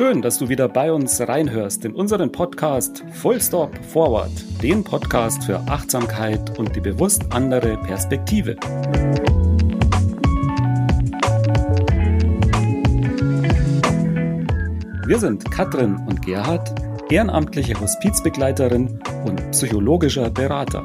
[0.00, 4.30] Schön, dass du wieder bei uns reinhörst in unseren Podcast Full Stop Forward,
[4.62, 8.56] den Podcast für Achtsamkeit und die bewusst andere Perspektive.
[15.06, 16.80] Wir sind Katrin und Gerhard,
[17.12, 20.82] ehrenamtliche Hospizbegleiterin und psychologischer Berater.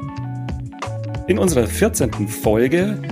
[1.26, 2.28] In unserer 14.
[2.28, 3.02] Folge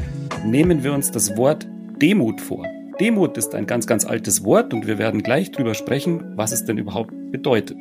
[0.44, 1.66] nehmen wir uns das Wort
[2.02, 2.73] Demut vor.
[3.00, 6.64] Demut ist ein ganz, ganz altes Wort und wir werden gleich drüber sprechen, was es
[6.64, 7.78] denn überhaupt bedeutet.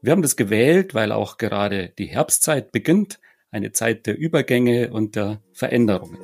[0.00, 5.14] Wir haben das gewählt, weil auch gerade die Herbstzeit beginnt, eine Zeit der Übergänge und
[5.14, 6.18] der Veränderungen.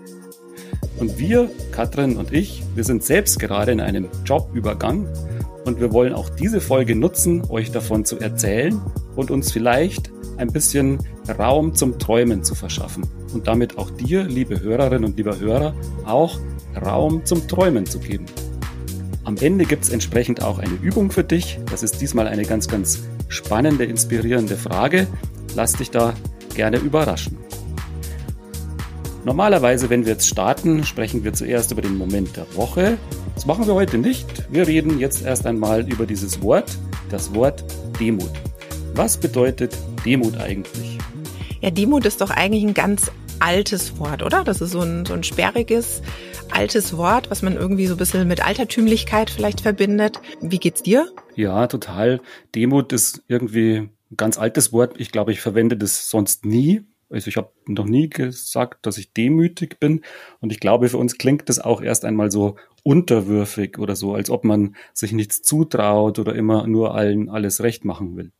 [0.98, 5.06] Und wir, Katrin und ich, wir sind selbst gerade in einem Jobübergang
[5.66, 8.80] und wir wollen auch diese Folge nutzen, euch davon zu erzählen
[9.14, 10.98] und uns vielleicht ein bisschen
[11.38, 16.38] Raum zum Träumen zu verschaffen und damit auch dir, liebe Hörerinnen und lieber Hörer, auch
[16.84, 18.26] Raum zum Träumen zu geben.
[19.24, 21.58] Am Ende gibt es entsprechend auch eine Übung für dich.
[21.70, 25.06] Das ist diesmal eine ganz, ganz spannende, inspirierende Frage.
[25.54, 26.14] Lass dich da
[26.54, 27.36] gerne überraschen.
[29.24, 32.96] Normalerweise, wenn wir jetzt starten, sprechen wir zuerst über den Moment der Woche.
[33.34, 34.50] Das machen wir heute nicht.
[34.50, 36.78] Wir reden jetzt erst einmal über dieses Wort,
[37.10, 37.62] das Wort
[38.00, 38.30] Demut.
[39.00, 40.98] Was bedeutet Demut eigentlich?
[41.62, 44.44] Ja, Demut ist doch eigentlich ein ganz altes Wort, oder?
[44.44, 46.02] Das ist so ein, so ein sperriges,
[46.50, 50.20] altes Wort, was man irgendwie so ein bisschen mit Altertümlichkeit vielleicht verbindet.
[50.42, 51.08] Wie geht's dir?
[51.34, 52.20] Ja, total.
[52.54, 54.96] Demut ist irgendwie ein ganz altes Wort.
[54.98, 56.82] Ich glaube, ich verwende das sonst nie.
[57.08, 60.02] Also ich habe noch nie gesagt, dass ich demütig bin.
[60.40, 64.28] Und ich glaube, für uns klingt das auch erst einmal so unterwürfig oder so, als
[64.28, 68.32] ob man sich nichts zutraut oder immer nur allen alles recht machen will.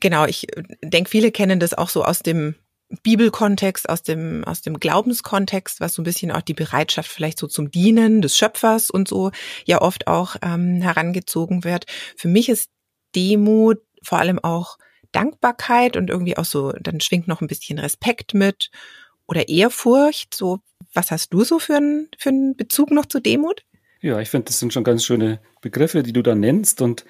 [0.00, 0.46] Genau, ich
[0.82, 2.54] denke, viele kennen das auch so aus dem
[3.02, 7.46] Bibelkontext, aus dem, aus dem Glaubenskontext, was so ein bisschen auch die Bereitschaft vielleicht so
[7.46, 9.30] zum Dienen des Schöpfers und so
[9.64, 11.86] ja oft auch ähm, herangezogen wird.
[12.16, 12.70] Für mich ist
[13.14, 14.78] Demut vor allem auch
[15.12, 18.70] Dankbarkeit und irgendwie auch so, dann schwingt noch ein bisschen Respekt mit
[19.26, 20.34] oder Ehrfurcht.
[20.34, 20.60] So,
[20.92, 23.64] was hast du so für einen, für einen Bezug noch zu Demut?
[24.00, 26.82] Ja, ich finde, das sind schon ganz schöne Begriffe, die du da nennst.
[26.82, 27.04] Und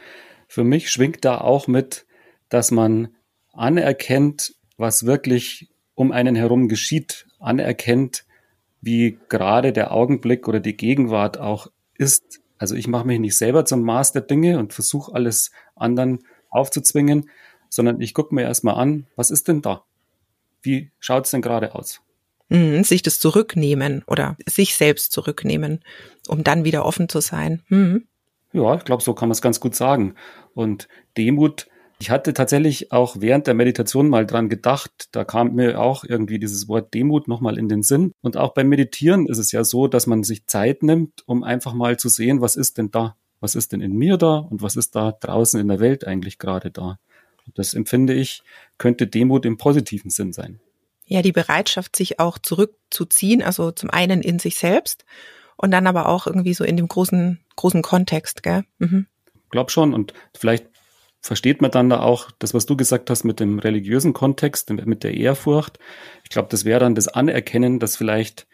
[0.46, 2.06] für mich schwingt da auch mit,
[2.48, 3.08] dass man
[3.52, 8.24] anerkennt, was wirklich um einen herum geschieht, anerkennt,
[8.80, 12.40] wie gerade der Augenblick oder die Gegenwart auch ist.
[12.58, 17.30] Also ich mache mich nicht selber zum Maß der Dinge und versuche alles anderen aufzuzwingen,
[17.68, 19.84] sondern ich gucke mir erstmal an, was ist denn da?
[20.62, 22.00] Wie schaut es denn gerade aus?
[22.48, 25.80] Mhm, sich das zurücknehmen oder sich selbst zurücknehmen,
[26.28, 27.62] um dann wieder offen zu sein.
[27.68, 28.06] Mhm.
[28.52, 30.14] Ja, ich glaube, so kann man es ganz gut sagen.
[30.54, 31.66] Und Demut
[32.04, 36.38] ich hatte tatsächlich auch während der Meditation mal dran gedacht, da kam mir auch irgendwie
[36.38, 38.12] dieses Wort Demut nochmal in den Sinn.
[38.20, 41.72] Und auch beim Meditieren ist es ja so, dass man sich Zeit nimmt, um einfach
[41.72, 43.16] mal zu sehen, was ist denn da?
[43.40, 46.38] Was ist denn in mir da und was ist da draußen in der Welt eigentlich
[46.38, 46.98] gerade da?
[47.54, 48.42] Das empfinde ich,
[48.76, 50.60] könnte Demut im positiven Sinn sein.
[51.06, 55.06] Ja, die Bereitschaft, sich auch zurückzuziehen, also zum einen in sich selbst
[55.56, 58.64] und dann aber auch irgendwie so in dem großen, großen Kontext, gell?
[58.76, 59.06] Mhm.
[59.48, 59.94] Glaub schon.
[59.94, 60.73] Und vielleicht
[61.24, 65.04] versteht man dann da auch das, was du gesagt hast mit dem religiösen Kontext, mit
[65.04, 65.78] der Ehrfurcht.
[66.22, 68.46] Ich glaube, das wäre dann das Anerkennen, dass vielleicht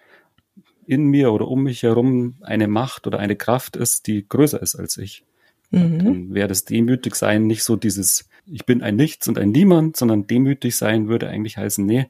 [0.86, 4.76] in mir oder um mich herum eine Macht oder eine Kraft ist, die größer ist
[4.76, 5.24] als ich.
[5.72, 6.04] Mhm.
[6.04, 9.96] Dann wäre das demütig sein nicht so dieses, ich bin ein Nichts und ein Niemand,
[9.96, 12.06] sondern demütig sein würde eigentlich heißen, nee,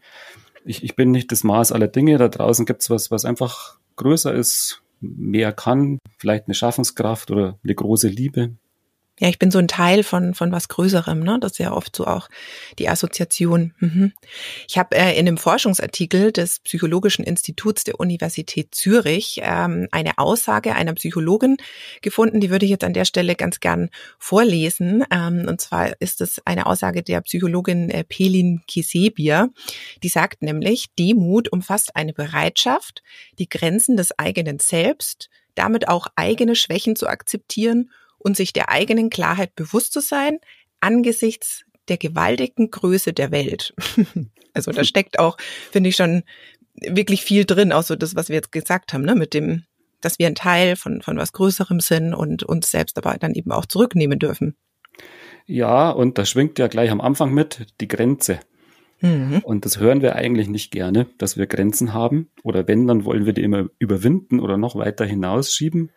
[0.66, 2.18] ich, ich bin nicht das Maß aller Dinge.
[2.18, 7.74] Da draußen gibt's was, was einfach größer ist, mehr kann, vielleicht eine Schaffenskraft oder eine
[7.74, 8.56] große Liebe
[9.20, 11.36] ja, ich bin so ein Teil von, von was Größerem, ne?
[11.38, 12.30] Das ist ja oft so auch
[12.78, 13.74] die Assoziation.
[13.78, 14.14] Mhm.
[14.66, 20.74] Ich habe äh, in einem Forschungsartikel des Psychologischen Instituts der Universität Zürich ähm, eine Aussage
[20.74, 21.58] einer Psychologin
[22.00, 25.04] gefunden, die würde ich jetzt an der Stelle ganz gern vorlesen.
[25.10, 29.50] Ähm, und zwar ist es eine Aussage der Psychologin äh, Pelin Kisebier.
[30.02, 33.02] Die sagt nämlich, Demut umfasst eine Bereitschaft,
[33.38, 37.90] die Grenzen des eigenen Selbst, damit auch eigene Schwächen zu akzeptieren
[38.20, 40.38] und sich der eigenen Klarheit bewusst zu sein
[40.80, 43.74] angesichts der gewaltigen Größe der Welt.
[44.54, 45.36] also da steckt auch,
[45.72, 46.22] finde ich schon
[46.74, 49.64] wirklich viel drin, auch so das, was wir jetzt gesagt haben, ne, mit dem,
[50.00, 53.52] dass wir ein Teil von, von was Größerem sind und uns selbst aber dann eben
[53.52, 54.56] auch zurücknehmen dürfen.
[55.46, 58.40] Ja, und da schwingt ja gleich am Anfang mit die Grenze.
[59.00, 59.40] Mhm.
[59.42, 62.30] Und das hören wir eigentlich nicht gerne, dass wir Grenzen haben.
[62.42, 65.90] Oder wenn, dann wollen wir die immer überwinden oder noch weiter hinausschieben.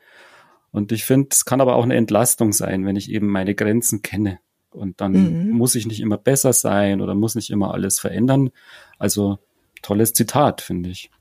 [0.74, 4.02] Und ich finde, es kann aber auch eine Entlastung sein, wenn ich eben meine Grenzen
[4.02, 4.40] kenne.
[4.72, 5.12] Und dann
[5.48, 5.52] mhm.
[5.52, 8.50] muss ich nicht immer besser sein oder muss nicht immer alles verändern.
[8.98, 9.38] Also
[9.84, 11.12] tolles Zitat, finde ich.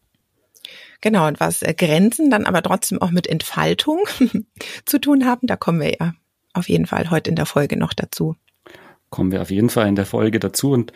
[1.03, 4.01] Genau, und was äh, Grenzen dann aber trotzdem auch mit Entfaltung
[4.87, 6.15] zu tun haben, da kommen wir ja
[6.55, 8.37] auf jeden Fall heute in der Folge noch dazu.
[9.11, 10.95] Kommen wir auf jeden Fall in der Folge dazu und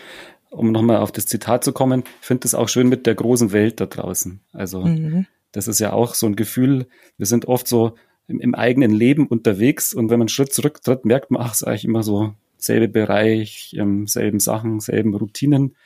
[0.49, 3.53] um nochmal auf das Zitat zu kommen, ich finde es auch schön mit der großen
[3.53, 4.41] Welt da draußen.
[4.53, 5.27] Also mhm.
[5.53, 6.89] das ist ja auch so ein Gefühl,
[7.19, 7.97] wir sind oft so
[8.29, 11.63] im, im, eigenen Leben unterwegs und wenn man einen Schritt zurücktritt, merkt man, ach, es
[11.63, 15.77] ist eigentlich immer so selbe Bereich, ähm, selben Sachen, selben Routinen.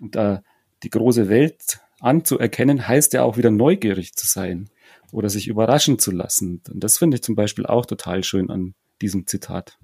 [0.00, 0.38] Und äh,
[0.82, 4.70] die große Welt anzuerkennen, heißt ja auch wieder neugierig zu sein
[5.12, 6.62] oder sich überraschen zu lassen.
[6.70, 9.78] Und das finde ich zum Beispiel auch total schön an diesem Zitat.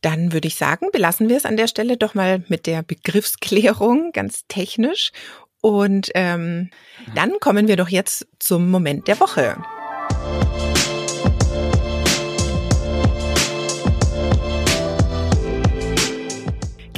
[0.00, 4.12] Dann würde ich sagen, belassen wir es an der Stelle doch mal mit der Begriffsklärung,
[4.12, 5.12] ganz technisch.
[5.60, 6.70] Und ähm,
[7.14, 9.56] dann kommen wir doch jetzt zum Moment der Woche.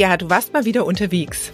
[0.00, 1.52] Gerhard, du warst mal wieder unterwegs.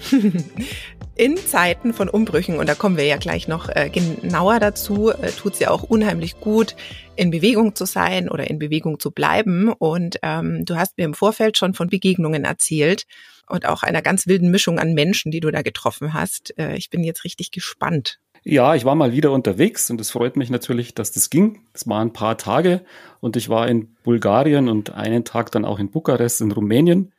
[1.17, 5.33] In Zeiten von Umbrüchen, und da kommen wir ja gleich noch äh, genauer dazu, äh,
[5.33, 6.77] tut es ja auch unheimlich gut,
[7.17, 9.73] in Bewegung zu sein oder in Bewegung zu bleiben.
[9.73, 13.07] Und ähm, du hast mir im Vorfeld schon von Begegnungen erzählt
[13.49, 16.57] und auch einer ganz wilden Mischung an Menschen, die du da getroffen hast.
[16.57, 18.21] Äh, ich bin jetzt richtig gespannt.
[18.45, 21.63] Ja, ich war mal wieder unterwegs und es freut mich natürlich, dass das ging.
[21.73, 22.83] Es waren ein paar Tage
[23.19, 27.11] und ich war in Bulgarien und einen Tag dann auch in Bukarest in Rumänien.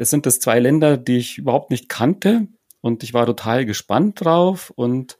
[0.00, 2.48] Das sind das zwei Länder, die ich überhaupt nicht kannte.
[2.80, 4.72] Und ich war total gespannt drauf.
[4.74, 5.18] Und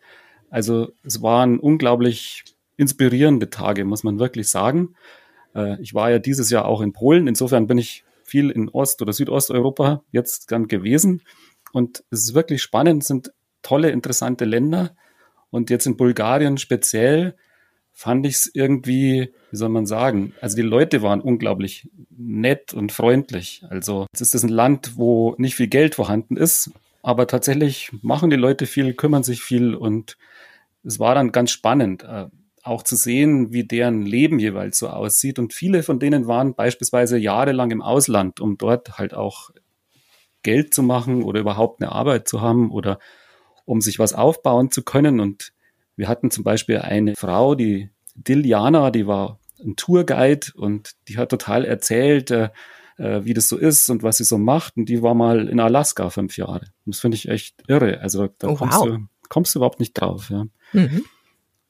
[0.49, 2.44] also es waren unglaublich
[2.79, 4.94] inspirierende Tage, muss man wirklich sagen.
[5.55, 9.03] Äh, ich war ja dieses Jahr auch in Polen, insofern bin ich viel in Ost-
[9.03, 11.25] oder Südosteuropa jetzt dann gewesen.
[11.75, 14.97] Und es ist wirklich spannend, es sind tolle, interessante Länder.
[15.50, 17.37] Und jetzt in Bulgarien speziell
[18.00, 22.93] fand ich es irgendwie, wie soll man sagen, also die Leute waren unglaublich nett und
[22.93, 23.62] freundlich.
[23.69, 26.70] Also es ist ein Land, wo nicht viel Geld vorhanden ist,
[27.02, 30.17] aber tatsächlich machen die Leute viel, kümmern sich viel und
[30.82, 32.29] es war dann ganz spannend, äh,
[32.62, 35.38] auch zu sehen, wie deren Leben jeweils so aussieht.
[35.38, 39.50] Und viele von denen waren beispielsweise jahrelang im Ausland, um dort halt auch
[40.43, 42.99] Geld zu machen oder überhaupt eine Arbeit zu haben oder
[43.67, 45.20] um sich was aufbauen zu können.
[45.20, 45.52] Und
[46.00, 51.29] wir hatten zum Beispiel eine Frau, die Diljana, die war ein Tourguide und die hat
[51.29, 52.49] total erzählt, äh,
[52.97, 54.79] äh, wie das so ist und was sie so macht.
[54.79, 56.73] Und die war mal in Alaska fünf Jahre.
[56.87, 58.00] Und das finde ich echt irre.
[58.00, 58.87] Also da oh, kommst, wow.
[58.87, 58.99] du,
[59.29, 60.31] kommst du überhaupt nicht drauf.
[60.31, 60.47] Ja.
[60.73, 61.05] Mhm.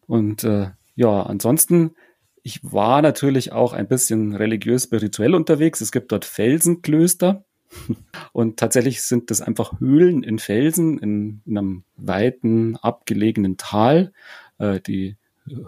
[0.06, 1.96] Und äh, ja, ansonsten,
[2.44, 5.80] ich war natürlich auch ein bisschen religiös-spirituell unterwegs.
[5.80, 7.44] Es gibt dort Felsenklöster.
[8.32, 14.12] Und tatsächlich sind das einfach Höhlen in Felsen in, in einem weiten, abgelegenen Tal.
[14.58, 15.17] Äh, die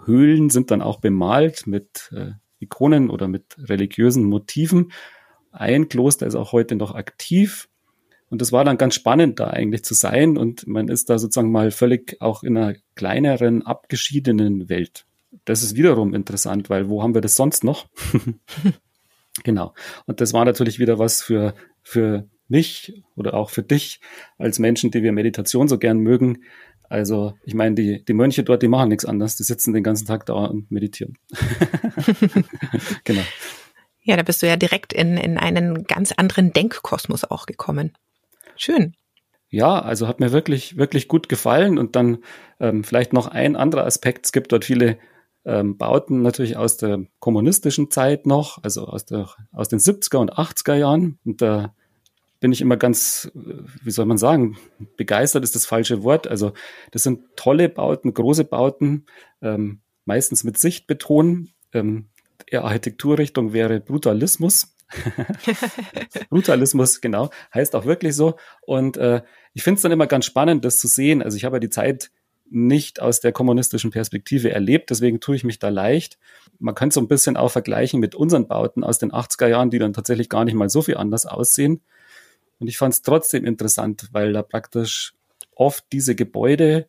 [0.05, 4.91] Höhlen sind dann auch bemalt mit äh, Ikonen oder mit religiösen Motiven.
[5.51, 7.69] Ein Kloster ist auch heute noch aktiv.
[8.29, 10.37] Und das war dann ganz spannend, da eigentlich zu sein.
[10.37, 15.05] Und man ist da sozusagen mal völlig auch in einer kleineren, abgeschiedenen Welt.
[15.45, 17.87] Das ist wiederum interessant, weil wo haben wir das sonst noch?
[19.43, 19.73] genau.
[20.05, 21.53] Und das war natürlich wieder was für
[21.83, 23.99] für mich oder auch für dich
[24.37, 26.43] als Menschen, die wir Meditation so gern mögen.
[26.89, 29.35] Also ich meine, die, die Mönche dort, die machen nichts anderes.
[29.35, 31.17] Die sitzen den ganzen Tag da und meditieren.
[33.03, 33.23] genau.
[34.01, 37.93] Ja, da bist du ja direkt in, in einen ganz anderen Denkkosmos auch gekommen.
[38.55, 38.95] Schön.
[39.49, 41.77] Ja, also hat mir wirklich, wirklich gut gefallen.
[41.77, 42.19] Und dann
[42.59, 44.25] ähm, vielleicht noch ein anderer Aspekt.
[44.25, 44.97] Es gibt dort viele
[45.45, 50.33] ähm, Bauten natürlich aus der kommunistischen Zeit noch, also aus, der, aus den 70er und
[50.33, 51.19] 80er Jahren.
[51.25, 51.73] Und da
[52.39, 54.57] bin ich immer ganz, wie soll man sagen,
[54.97, 56.27] begeistert ist das falsche Wort.
[56.27, 56.53] Also
[56.91, 59.05] das sind tolle Bauten, große Bauten,
[59.41, 61.49] ähm, meistens mit Sichtbeton.
[61.71, 62.07] Ähm,
[62.45, 64.75] eher Architekturrichtung wäre Brutalismus.
[66.29, 68.35] Brutalismus, genau, heißt auch wirklich so.
[68.61, 69.21] Und äh,
[69.53, 71.21] ich finde es dann immer ganz spannend, das zu sehen.
[71.21, 72.11] Also ich habe ja die Zeit
[72.49, 76.19] nicht aus der kommunistischen Perspektive erlebt, deswegen tue ich mich da leicht.
[76.59, 79.79] Man könnte so ein bisschen auch vergleichen mit unseren Bauten aus den 80er Jahren, die
[79.79, 81.81] dann tatsächlich gar nicht mal so viel anders aussehen.
[82.59, 85.13] Und ich fand es trotzdem interessant, weil da praktisch
[85.55, 86.87] oft diese Gebäude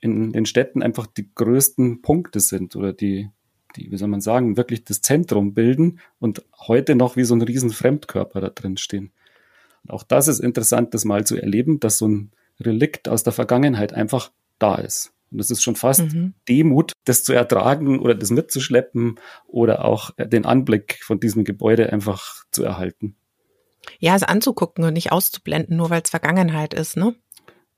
[0.00, 3.30] in den Städten einfach die größten Punkte sind oder die,
[3.76, 7.42] die, wie soll man sagen, wirklich das Zentrum bilden und heute noch wie so ein
[7.42, 9.12] riesen Fremdkörper da drin stehen.
[9.82, 13.32] Und auch das ist interessant, das mal zu erleben, dass so ein Relikt aus der
[13.32, 15.12] Vergangenheit einfach da ist.
[15.30, 16.34] Und es ist schon fast mhm.
[16.48, 22.44] Demut, das zu ertragen oder das mitzuschleppen oder auch den Anblick von diesem Gebäude einfach
[22.50, 23.16] zu erhalten.
[23.98, 27.14] Ja, es anzugucken und nicht auszublenden, nur weil es Vergangenheit ist, ne?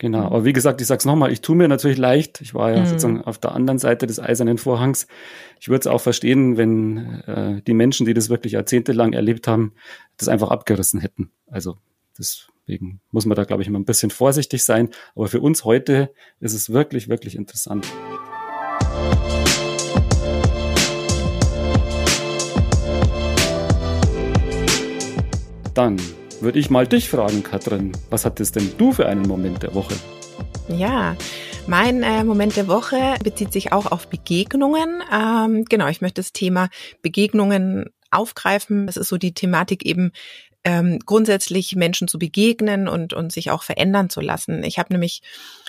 [0.00, 2.40] Genau, aber wie gesagt, ich sag's nochmal, ich tue mir natürlich leicht.
[2.40, 2.86] Ich war ja mhm.
[2.86, 5.08] sozusagen auf der anderen Seite des eisernen Vorhangs.
[5.58, 9.74] Ich würde es auch verstehen, wenn äh, die Menschen, die das wirklich jahrzehntelang erlebt haben,
[10.16, 11.32] das einfach abgerissen hätten.
[11.48, 11.78] Also
[12.68, 14.90] deswegen muss man da, glaube ich, immer ein bisschen vorsichtig sein.
[15.14, 17.86] Aber für uns heute ist es wirklich, wirklich interessant.
[25.74, 25.96] Dann
[26.40, 29.94] würde ich mal dich fragen, Katrin, was hattest denn du für einen Moment der Woche?
[30.68, 31.16] Ja,
[31.66, 35.02] mein äh, Moment der Woche bezieht sich auch auf Begegnungen.
[35.10, 36.68] Ähm, genau, ich möchte das Thema
[37.00, 38.86] Begegnungen aufgreifen.
[38.86, 40.12] Das ist so die Thematik eben
[40.68, 44.62] ähm, grundsätzlich Menschen zu begegnen und, und sich auch verändern zu lassen.
[44.64, 45.22] Ich habe nämlich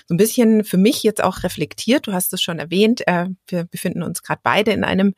[0.06, 3.64] so ein bisschen für mich jetzt auch reflektiert, du hast es schon erwähnt, äh, wir
[3.64, 5.14] befinden uns gerade beide in einem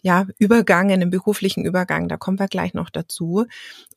[0.00, 3.46] ja, Übergang, in einem beruflichen Übergang, da kommen wir gleich noch dazu.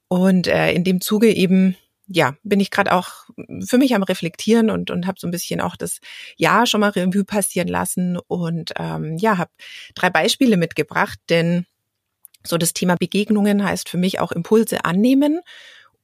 [0.08, 1.76] Und äh, in dem Zuge eben
[2.08, 3.28] ja, bin ich gerade auch
[3.64, 6.00] für mich am Reflektieren und, und habe so ein bisschen auch das
[6.38, 9.52] Jahr schon mal Revue passieren lassen und ähm, ja, habe
[9.94, 11.68] drei Beispiele mitgebracht, denn
[12.46, 15.42] so das Thema Begegnungen heißt für mich auch Impulse annehmen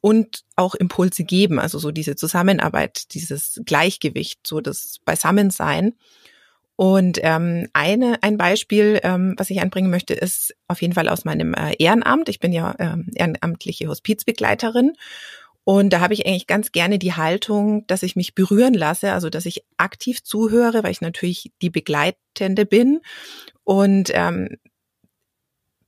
[0.01, 5.93] und auch Impulse geben, also so diese Zusammenarbeit, dieses Gleichgewicht, so das Beisammensein.
[6.75, 11.23] Und ähm, eine, ein Beispiel, ähm, was ich anbringen möchte, ist auf jeden Fall aus
[11.23, 12.27] meinem äh, Ehrenamt.
[12.27, 14.93] Ich bin ja ähm, ehrenamtliche Hospizbegleiterin.
[15.63, 19.31] Und da habe ich eigentlich ganz gerne die Haltung, dass ich mich berühren lasse, also
[19.31, 22.99] dass ich aktiv zuhöre, weil ich natürlich die Begleitende bin.
[23.63, 24.57] Und ähm,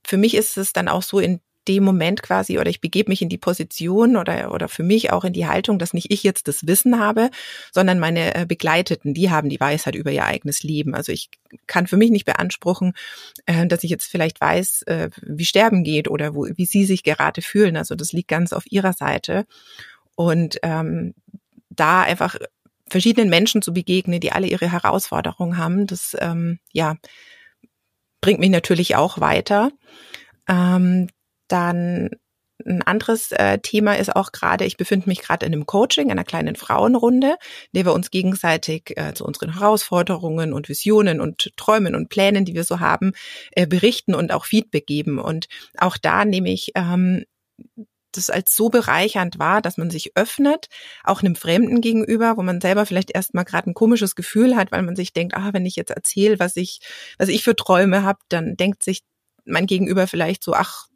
[0.08, 3.20] für mich ist es dann auch so in dem Moment quasi oder ich begebe mich
[3.20, 6.48] in die Position oder, oder für mich auch in die Haltung, dass nicht ich jetzt
[6.48, 7.28] das Wissen habe,
[7.72, 10.94] sondern meine äh, Begleiteten, die haben die Weisheit über ihr eigenes Leben.
[10.94, 11.28] Also ich
[11.66, 12.94] kann für mich nicht beanspruchen,
[13.44, 17.02] äh, dass ich jetzt vielleicht weiß, äh, wie Sterben geht oder wo, wie sie sich
[17.02, 17.76] gerade fühlen.
[17.76, 19.44] Also das liegt ganz auf ihrer Seite.
[20.14, 21.12] Und ähm,
[21.68, 22.36] da einfach
[22.88, 26.96] verschiedenen Menschen zu begegnen, die alle ihre Herausforderungen haben, das ähm, ja
[28.20, 29.70] bringt mich natürlich auch weiter.
[30.48, 31.08] Ähm,
[31.48, 32.10] dann
[32.66, 36.24] ein anderes äh, Thema ist auch gerade, ich befinde mich gerade in einem Coaching, einer
[36.24, 37.36] kleinen Frauenrunde,
[37.72, 42.44] in der wir uns gegenseitig äh, zu unseren Herausforderungen und Visionen und Träumen und Plänen,
[42.44, 43.12] die wir so haben,
[43.52, 45.18] äh, berichten und auch Feedback geben.
[45.18, 45.46] Und
[45.76, 47.24] auch da nehme ich ähm,
[48.12, 50.68] das als so bereichernd wahr, dass man sich öffnet,
[51.04, 54.82] auch einem Fremden gegenüber, wo man selber vielleicht erstmal gerade ein komisches Gefühl hat, weil
[54.82, 56.80] man sich denkt, ah, wenn ich jetzt erzähle, was ich,
[57.18, 59.02] was ich für Träume habe, dann denkt sich
[59.48, 60.86] mein Gegenüber vielleicht so, ach,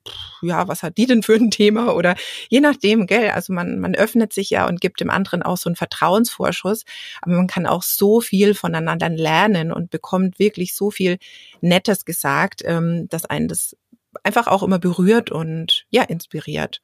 [0.42, 1.94] ja, was hat die denn für ein Thema?
[1.94, 2.16] Oder
[2.48, 5.68] je nachdem, gell, also man, man öffnet sich ja und gibt dem anderen auch so
[5.68, 6.84] einen Vertrauensvorschuss.
[7.22, 11.18] Aber man kann auch so viel voneinander lernen und bekommt wirklich so viel
[11.60, 13.76] Nettes gesagt, ähm, dass einen das
[14.22, 16.80] einfach auch immer berührt und ja, inspiriert.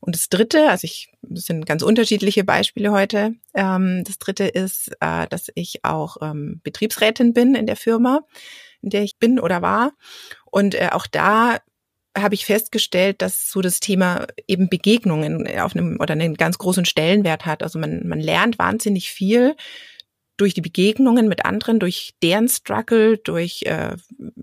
[0.00, 3.34] Und das dritte, also ich, das sind ganz unterschiedliche Beispiele heute.
[3.54, 8.20] Ähm, das dritte ist, äh, dass ich auch ähm, Betriebsrätin bin in der Firma
[8.84, 9.92] in der ich bin oder war.
[10.44, 11.58] Und äh, auch da
[12.16, 16.84] habe ich festgestellt, dass so das Thema eben Begegnungen auf einem oder einen ganz großen
[16.84, 17.64] Stellenwert hat.
[17.64, 19.56] Also man, man lernt wahnsinnig viel
[20.36, 23.96] durch die Begegnungen mit anderen, durch deren Struggle, durch äh,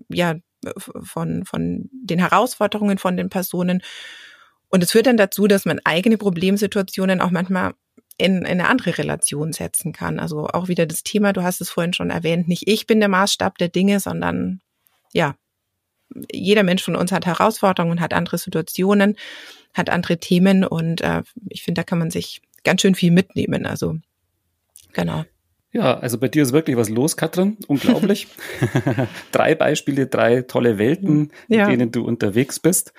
[0.09, 0.35] ja
[0.77, 3.81] von von den Herausforderungen von den Personen.
[4.69, 7.73] Und es führt dann dazu, dass man eigene Problemsituationen auch manchmal
[8.17, 10.19] in, in eine andere Relation setzen kann.
[10.19, 13.09] Also auch wieder das Thema, du hast es vorhin schon erwähnt, nicht ich bin der
[13.09, 14.61] Maßstab der Dinge, sondern
[15.13, 15.35] ja,
[16.31, 19.17] jeder Mensch von uns hat Herausforderungen, hat andere Situationen,
[19.73, 23.65] hat andere Themen und äh, ich finde, da kann man sich ganz schön viel mitnehmen.
[23.65, 23.95] Also
[24.93, 25.25] genau.
[25.71, 27.57] Ja, also bei dir ist wirklich was los, Katrin.
[27.67, 28.27] Unglaublich.
[29.31, 31.65] drei Beispiele, drei tolle Welten, ja.
[31.65, 32.93] in denen du unterwegs bist.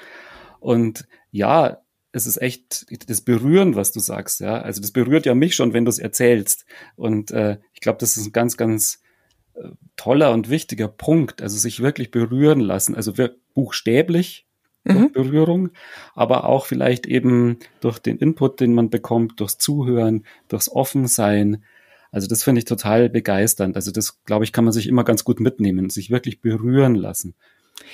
[0.58, 4.60] Und ja, es ist echt das Berühren, was du sagst, ja.
[4.60, 6.64] Also das berührt ja mich schon, wenn du es erzählst.
[6.96, 9.02] Und äh, ich glaube, das ist ein ganz, ganz
[9.54, 11.42] äh, toller und wichtiger Punkt.
[11.42, 13.12] Also sich wirklich berühren lassen, also
[13.54, 14.46] buchstäblich
[14.84, 15.12] mhm.
[15.12, 15.70] Berührung,
[16.14, 21.64] aber auch vielleicht eben durch den Input, den man bekommt, durchs Zuhören, durchs Offensein.
[22.12, 23.74] Also das finde ich total begeisternd.
[23.74, 27.34] Also das, glaube ich, kann man sich immer ganz gut mitnehmen, sich wirklich berühren lassen.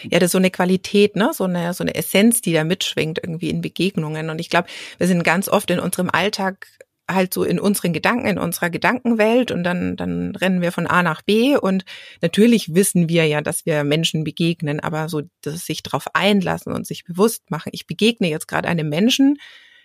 [0.02, 3.20] Ja, das ist so eine Qualität, ne, so eine, so eine Essenz, die da mitschwingt
[3.22, 4.28] irgendwie in Begegnungen.
[4.28, 6.66] Und ich glaube, wir sind ganz oft in unserem Alltag
[7.10, 11.02] halt so in unseren Gedanken, in unserer Gedankenwelt und dann, dann rennen wir von A
[11.02, 11.84] nach B und
[12.20, 16.87] natürlich wissen wir ja, dass wir Menschen begegnen, aber so, dass sich darauf einlassen und
[16.87, 19.38] sich bewusst machen, ich begegne jetzt gerade einem Menschen,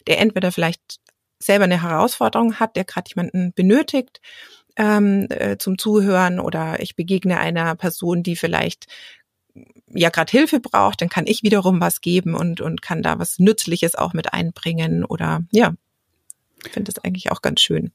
[0.05, 0.99] der entweder vielleicht
[1.45, 4.21] selber eine Herausforderung hat, der gerade jemanden benötigt
[4.75, 8.88] ähm, äh, zum Zuhören oder ich begegne einer Person, die vielleicht
[9.88, 13.39] ja gerade Hilfe braucht, dann kann ich wiederum was geben und, und kann da was
[13.39, 15.73] Nützliches auch mit einbringen oder ja,
[16.71, 17.91] finde das eigentlich auch ganz schön.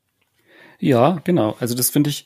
[0.79, 1.57] Ja, genau.
[1.59, 2.25] Also das finde ich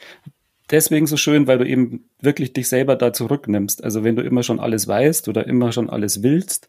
[0.71, 3.83] deswegen so schön, weil du eben wirklich dich selber da zurücknimmst.
[3.83, 6.69] Also wenn du immer schon alles weißt oder immer schon alles willst,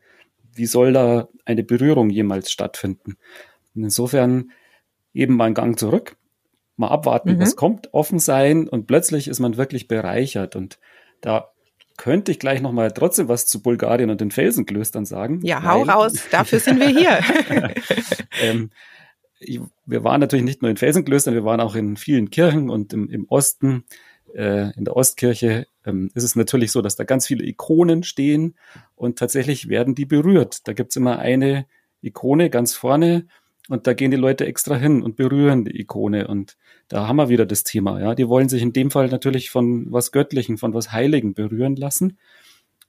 [0.55, 3.17] wie soll da eine Berührung jemals stattfinden?
[3.75, 4.51] Und insofern
[5.13, 6.17] eben mal einen Gang zurück,
[6.75, 7.39] mal abwarten, mhm.
[7.39, 10.79] was kommt, offen sein und plötzlich ist man wirklich bereichert und
[11.21, 11.49] da
[11.97, 15.41] könnte ich gleich nochmal trotzdem was zu Bulgarien und den Felsenklöstern sagen.
[15.43, 17.19] Ja, hau raus, dafür sind wir hier.
[18.41, 18.71] ähm,
[19.39, 22.93] ich, wir waren natürlich nicht nur in Felsenklöstern, wir waren auch in vielen Kirchen und
[22.93, 23.83] im, im Osten,
[24.33, 28.55] äh, in der Ostkirche ähm, ist es natürlich so, dass da ganz viele Ikonen stehen
[28.95, 30.67] und tatsächlich werden die berührt.
[30.67, 31.67] Da gibt's immer eine
[32.01, 33.27] Ikone ganz vorne
[33.69, 36.27] und da gehen die Leute extra hin und berühren die Ikone.
[36.27, 36.57] Und
[36.89, 37.99] da haben wir wieder das Thema.
[37.99, 41.75] Ja, die wollen sich in dem Fall natürlich von was Göttlichen, von was Heiligen berühren
[41.75, 42.17] lassen.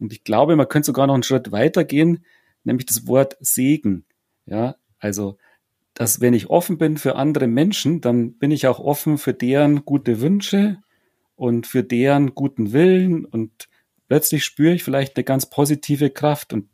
[0.00, 2.24] Und ich glaube, man könnte sogar noch einen Schritt weiter gehen,
[2.64, 4.04] nämlich das Wort Segen.
[4.46, 5.38] Ja, also,
[5.94, 9.84] dass wenn ich offen bin für andere Menschen, dann bin ich auch offen für deren
[9.84, 10.78] gute Wünsche
[11.36, 13.68] und für deren guten Willen und
[14.08, 16.73] plötzlich spüre ich vielleicht eine ganz positive Kraft und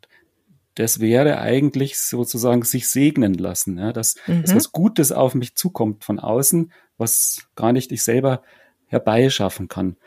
[0.75, 4.41] das wäre eigentlich sozusagen sich segnen lassen, ja, dass, mhm.
[4.43, 8.41] dass was Gutes auf mich zukommt von außen, was gar nicht ich selber
[8.87, 9.97] herbeischaffen kann.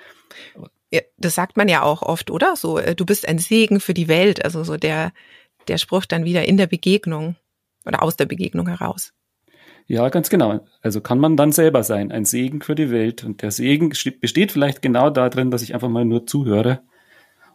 [0.91, 2.57] Ja, das sagt man ja auch oft, oder?
[2.57, 5.13] So, äh, du bist ein Segen für die Welt, also so der,
[5.69, 7.37] der Spruch dann wieder in der Begegnung
[7.85, 9.13] oder aus der Begegnung heraus.
[9.87, 10.61] Ja, ganz genau.
[10.81, 13.23] Also kann man dann selber sein, ein Segen für die Welt.
[13.23, 16.81] Und der Segen besteht vielleicht genau darin, dass ich einfach mal nur zuhöre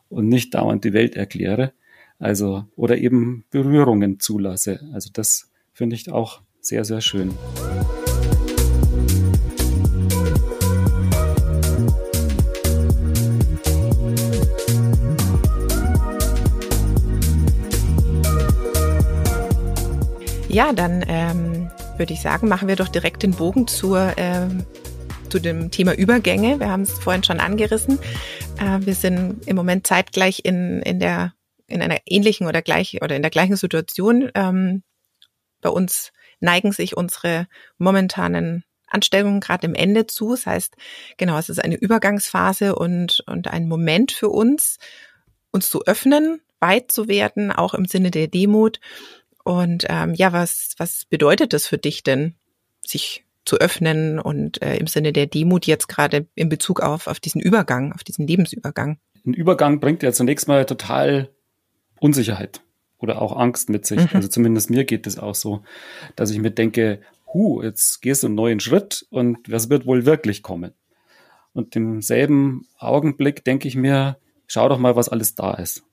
[0.10, 1.74] und nicht dauernd die Welt erkläre.
[2.20, 4.82] Also, oder eben Berührungen zulasse.
[4.94, 7.34] Also das finde ich auch sehr, sehr schön.
[20.50, 24.66] Ja, dann ähm, würde ich sagen, machen wir doch direkt den Bogen zur, ähm,
[25.30, 26.60] zu dem Thema Übergänge.
[26.60, 27.98] Wir haben es vorhin schon angerissen.
[28.58, 31.34] Äh, wir sind im Moment zeitgleich in, in der
[31.70, 34.32] in einer ähnlichen oder gleich oder in der gleichen Situation.
[34.36, 34.84] Ähm,
[35.62, 37.48] bei uns neigen sich unsere
[37.78, 40.32] momentanen Anstellungen gerade im Ende zu.
[40.32, 40.76] Das heißt,
[41.18, 44.78] genau, es ist eine Übergangsphase und, und ein Moment für uns,
[45.52, 48.80] uns zu öffnen, weit zu werden, auch im Sinne der Demut.
[49.44, 52.36] Und ähm, ja, was, was bedeutet das für dich denn,
[52.86, 57.20] sich zu öffnen und äh, im Sinne der Demut jetzt gerade in Bezug auf, auf
[57.20, 59.00] diesen Übergang, auf diesen Lebensübergang?
[59.26, 61.30] Ein Übergang bringt ja zunächst mal total
[62.00, 62.62] Unsicherheit
[62.98, 64.02] oder auch Angst mit sich.
[64.02, 64.10] Mhm.
[64.14, 65.64] Also zumindest mir geht es auch so,
[66.16, 67.02] dass ich mir denke,
[67.34, 70.74] hu, jetzt gehst du einen neuen Schritt und was wird wohl wirklich kommen?
[71.54, 75.84] Und im selben Augenblick denke ich mir, schau doch mal, was alles da ist.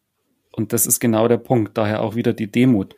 [0.52, 1.76] Und das ist genau der Punkt.
[1.76, 2.94] Daher auch wieder die Demut.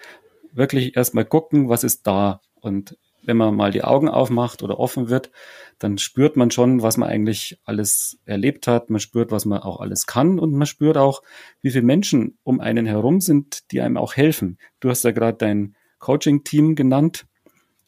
[0.52, 2.40] Wirklich erstmal gucken, was ist da.
[2.60, 5.30] Und wenn man mal die Augen aufmacht oder offen wird,
[5.78, 8.90] dann spürt man schon, was man eigentlich alles erlebt hat.
[8.90, 11.22] Man spürt, was man auch alles kann und man spürt auch,
[11.60, 14.58] wie viele Menschen um einen herum sind, die einem auch helfen.
[14.80, 17.26] Du hast ja gerade dein Coaching-Team genannt.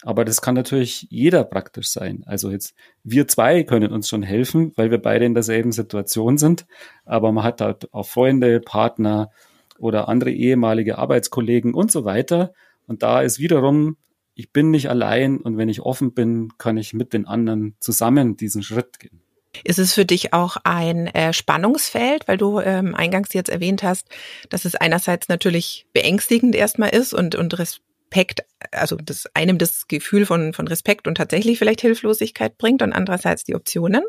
[0.02, 2.22] Aber das kann natürlich jeder praktisch sein.
[2.24, 2.74] Also jetzt,
[3.04, 6.66] wir zwei können uns schon helfen, weil wir beide in derselben Situation sind.
[7.04, 9.30] Aber man hat halt auch Freunde, Partner
[9.78, 12.52] oder andere ehemalige Arbeitskollegen und so weiter.
[12.86, 13.98] Und da ist wiederum
[14.40, 18.38] ich bin nicht allein und wenn ich offen bin, kann ich mit den anderen zusammen
[18.38, 19.20] diesen Schritt gehen.
[19.64, 24.08] Ist es für dich auch ein äh, Spannungsfeld, weil du ähm, eingangs jetzt erwähnt hast,
[24.48, 30.24] dass es einerseits natürlich beängstigend erstmal ist und, und Respekt, also das einem das Gefühl
[30.24, 34.04] von, von Respekt und tatsächlich vielleicht Hilflosigkeit bringt und andererseits die Optionen?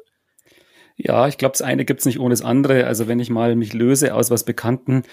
[0.95, 2.87] Ja, ich glaube, das eine gibt's nicht ohne das andere.
[2.87, 5.03] Also wenn ich mal mich löse aus was Bekannten,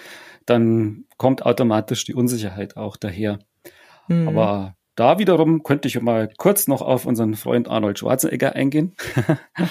[0.45, 3.39] dann kommt automatisch die Unsicherheit auch daher.
[4.07, 4.29] Mhm.
[4.29, 8.95] Aber da wiederum könnte ich mal kurz noch auf unseren Freund Arnold Schwarzenegger eingehen.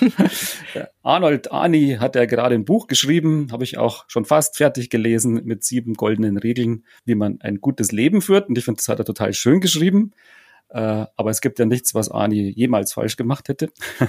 [1.03, 5.43] Arnold Ani hat ja gerade ein Buch geschrieben, habe ich auch schon fast fertig gelesen
[5.45, 8.49] mit sieben goldenen Regeln, wie man ein gutes Leben führt.
[8.49, 10.13] Und ich finde, das hat er total schön geschrieben.
[10.71, 13.71] Äh, aber es gibt ja nichts, was Ani jemals falsch gemacht hätte.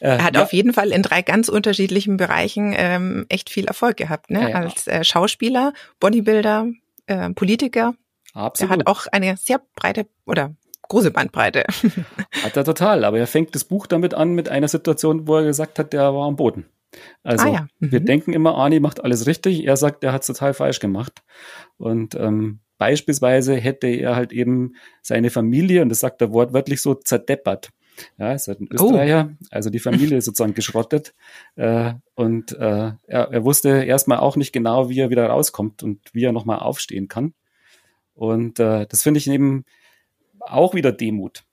[0.00, 0.44] er hat ja.
[0.44, 4.40] auf jeden Fall in drei ganz unterschiedlichen Bereichen ähm, echt viel Erfolg gehabt, ne?
[4.40, 4.56] Ja, ja.
[4.56, 6.68] Als äh, Schauspieler, Bodybuilder,
[7.04, 7.94] äh, Politiker
[8.32, 8.70] Absolut.
[8.70, 10.54] Er hat auch eine sehr breite oder
[10.88, 11.64] große Bandbreite.
[12.42, 15.44] Hat er total, aber er fängt das Buch damit an mit einer Situation, wo er
[15.44, 16.66] gesagt hat, der war am Boden.
[17.22, 17.66] Also ah, ja.
[17.78, 17.92] mhm.
[17.92, 21.22] wir denken immer, Arnie macht alles richtig, er sagt, er hat es total falsch gemacht.
[21.78, 26.94] Und ähm, beispielsweise hätte er halt eben seine Familie, und das sagt er wortwörtlich so,
[26.94, 27.70] zerdeppert.
[28.18, 28.74] Ja, ist halt ein oh.
[28.74, 29.46] Österreicher, oh.
[29.50, 31.14] also die Familie ist sozusagen geschrottet.
[31.56, 36.00] Äh, und äh, er, er wusste erstmal auch nicht genau, wie er wieder rauskommt und
[36.12, 37.34] wie er nochmal aufstehen kann.
[38.14, 39.64] Und äh, das finde ich eben
[40.40, 41.44] auch wieder Demut.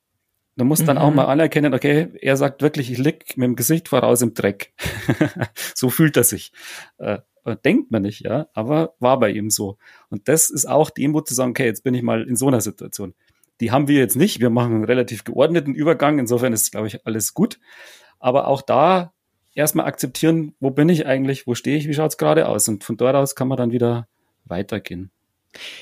[0.56, 1.02] Du musst dann mhm.
[1.02, 4.74] auch mal anerkennen, okay, er sagt wirklich, ich lieg mit dem Gesicht voraus im Dreck.
[5.74, 6.52] so fühlt er sich.
[6.98, 7.20] Äh,
[7.64, 9.78] denkt man nicht, ja, aber war bei ihm so.
[10.10, 12.60] Und das ist auch Demut zu sagen, okay, jetzt bin ich mal in so einer
[12.60, 13.14] Situation.
[13.62, 14.40] Die haben wir jetzt nicht.
[14.40, 16.20] Wir machen einen relativ geordneten Übergang.
[16.20, 17.60] Insofern ist, glaube ich, alles gut.
[18.20, 19.14] Aber auch da
[19.54, 22.68] erstmal akzeptieren, wo bin ich eigentlich, wo stehe ich, wie schaut es gerade aus.
[22.68, 24.08] Und von dort aus kann man dann wieder
[24.46, 25.12] weitergehen.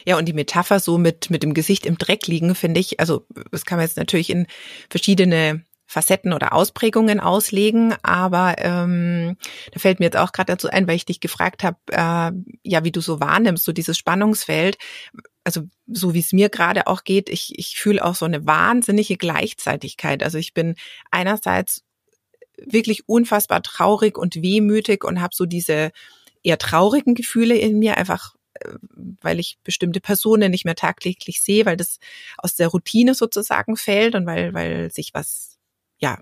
[0.05, 3.25] Ja, und die Metapher so mit, mit dem Gesicht im Dreck liegen, finde ich, also
[3.51, 4.47] das kann man jetzt natürlich in
[4.89, 9.37] verschiedene Facetten oder Ausprägungen auslegen, aber ähm,
[9.71, 12.31] da fällt mir jetzt auch gerade dazu ein, weil ich dich gefragt habe, äh,
[12.63, 14.77] ja, wie du so wahrnimmst, so dieses Spannungsfeld,
[15.45, 19.15] also so wie es mir gerade auch geht, ich, ich fühle auch so eine wahnsinnige
[19.15, 20.23] Gleichzeitigkeit.
[20.23, 20.75] Also ich bin
[21.09, 21.83] einerseits
[22.57, 25.91] wirklich unfassbar traurig und wehmütig und habe so diese
[26.43, 28.35] eher traurigen Gefühle in mir, einfach
[29.21, 31.99] weil ich bestimmte Personen nicht mehr tagtäglich sehe, weil das
[32.37, 35.57] aus der Routine sozusagen fällt und weil, weil sich was
[35.99, 36.19] ja,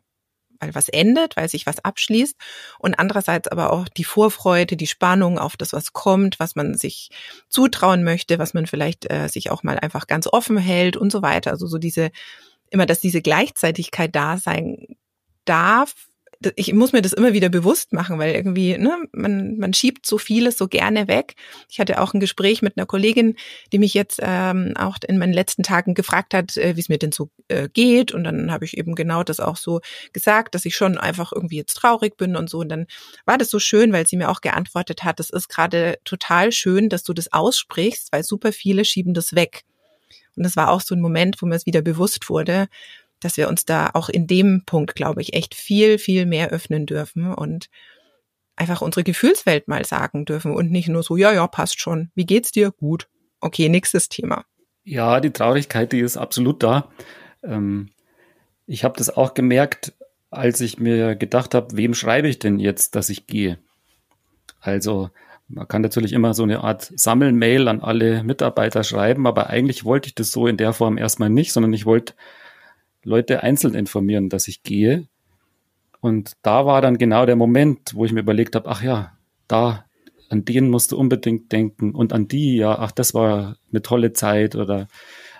[0.59, 2.35] weil was endet, weil sich was abschließt
[2.79, 7.09] und andererseits aber auch die Vorfreude, die Spannung auf das, was kommt, was man sich
[7.49, 11.21] zutrauen möchte, was man vielleicht äh, sich auch mal einfach ganz offen hält und so
[11.21, 11.51] weiter.
[11.51, 12.11] Also so diese,
[12.69, 14.95] immer, dass diese Gleichzeitigkeit da sein
[15.45, 15.93] darf,
[16.55, 20.17] ich muss mir das immer wieder bewusst machen, weil irgendwie, ne, man, man schiebt so
[20.17, 21.35] vieles so gerne weg.
[21.69, 23.35] Ich hatte auch ein Gespräch mit einer Kollegin,
[23.71, 26.97] die mich jetzt ähm, auch in meinen letzten Tagen gefragt hat, äh, wie es mir
[26.97, 28.11] denn so äh, geht.
[28.11, 29.81] Und dann habe ich eben genau das auch so
[30.13, 32.59] gesagt, dass ich schon einfach irgendwie jetzt traurig bin und so.
[32.59, 32.87] Und dann
[33.25, 36.89] war das so schön, weil sie mir auch geantwortet hat, es ist gerade total schön,
[36.89, 39.63] dass du das aussprichst, weil super viele schieben das weg.
[40.35, 42.67] Und das war auch so ein Moment, wo mir es wieder bewusst wurde,
[43.19, 46.85] dass wir uns da auch in dem Punkt, glaube ich, echt viel, viel mehr öffnen
[46.85, 47.69] dürfen und
[48.55, 52.11] einfach unsere Gefühlswelt mal sagen dürfen und nicht nur so, ja, ja, passt schon.
[52.15, 52.71] Wie geht's dir?
[52.71, 53.07] Gut.
[53.39, 54.45] Okay, nächstes Thema.
[54.83, 56.89] Ja, die Traurigkeit, die ist absolut da.
[57.43, 57.89] Ähm,
[58.65, 59.93] ich habe das auch gemerkt,
[60.29, 63.57] als ich mir gedacht habe, wem schreibe ich denn jetzt, dass ich gehe?
[64.59, 65.09] Also
[65.47, 70.07] man kann natürlich immer so eine Art Sammelmail an alle Mitarbeiter schreiben, aber eigentlich wollte
[70.07, 72.13] ich das so in der Form erstmal nicht, sondern ich wollte
[73.05, 75.07] Leute einzeln informieren, dass ich gehe.
[76.01, 79.13] Und da war dann genau der Moment, wo ich mir überlegt habe, ach ja,
[79.47, 79.85] da,
[80.29, 84.13] an den musst du unbedingt denken und an die, ja, ach, das war eine tolle
[84.13, 84.87] Zeit oder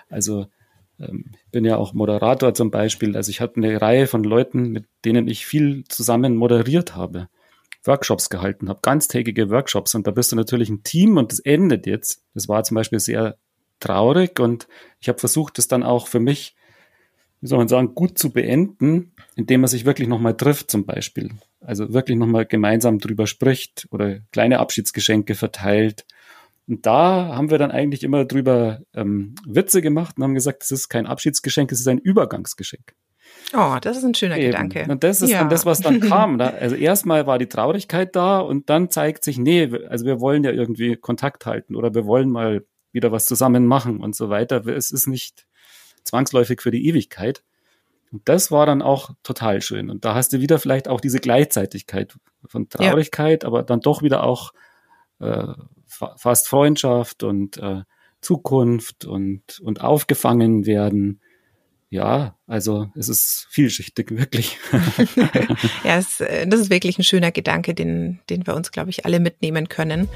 [0.08, 0.46] also
[1.00, 3.16] ähm, ich bin ja auch Moderator zum Beispiel.
[3.16, 7.28] Also ich hatte eine Reihe von Leuten, mit denen ich viel zusammen moderiert habe,
[7.84, 9.94] Workshops gehalten habe, ganztägige Workshops.
[9.94, 12.22] Und da bist du natürlich ein Team und das endet jetzt.
[12.34, 13.36] Das war zum Beispiel sehr
[13.80, 14.68] traurig und
[15.00, 16.56] ich habe versucht, das dann auch für mich
[17.46, 21.30] wie soll man sagen, gut zu beenden, indem man sich wirklich nochmal trifft zum Beispiel.
[21.60, 26.06] Also wirklich nochmal gemeinsam drüber spricht oder kleine Abschiedsgeschenke verteilt.
[26.66, 30.72] Und da haben wir dann eigentlich immer drüber ähm, Witze gemacht und haben gesagt, es
[30.72, 32.94] ist kein Abschiedsgeschenk, es ist ein Übergangsgeschenk.
[33.54, 34.46] Oh, das ist ein schöner Eben.
[34.46, 34.86] Gedanke.
[34.88, 35.38] Und das ist ja.
[35.38, 36.38] dann das, was dann kam.
[36.38, 36.52] Ne?
[36.52, 40.50] Also erstmal war die Traurigkeit da und dann zeigt sich, nee, also wir wollen ja
[40.50, 44.66] irgendwie Kontakt halten oder wir wollen mal wieder was zusammen machen und so weiter.
[44.66, 45.46] Es ist nicht,
[46.06, 47.42] zwangsläufig für die Ewigkeit.
[48.12, 49.90] Und das war dann auch total schön.
[49.90, 52.16] Und da hast du wieder vielleicht auch diese Gleichzeitigkeit
[52.46, 53.48] von Traurigkeit, ja.
[53.48, 54.52] aber dann doch wieder auch
[55.18, 55.46] äh,
[55.86, 57.82] fast Freundschaft und äh,
[58.20, 61.20] Zukunft und, und aufgefangen werden.
[61.88, 64.58] Ja, also es ist vielschichtig, wirklich.
[65.84, 69.04] ja, es, äh, das ist wirklich ein schöner Gedanke, den, den wir uns, glaube ich,
[69.04, 70.08] alle mitnehmen können.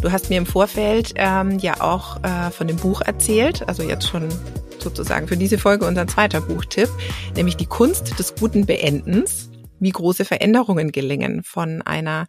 [0.00, 4.08] Du hast mir im Vorfeld ähm, ja auch äh, von dem Buch erzählt, also jetzt
[4.08, 4.30] schon
[4.78, 6.88] sozusagen für diese Folge unser zweiter Buchtipp,
[7.36, 12.28] nämlich die Kunst des guten Beendens, wie große Veränderungen gelingen von einer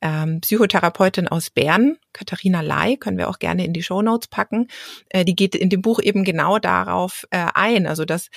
[0.00, 4.68] ähm, Psychotherapeutin aus Bern, Katharina Lai, können wir auch gerne in die Show Notes packen.
[5.10, 8.30] Äh, die geht in dem Buch eben genau darauf äh, ein, also dass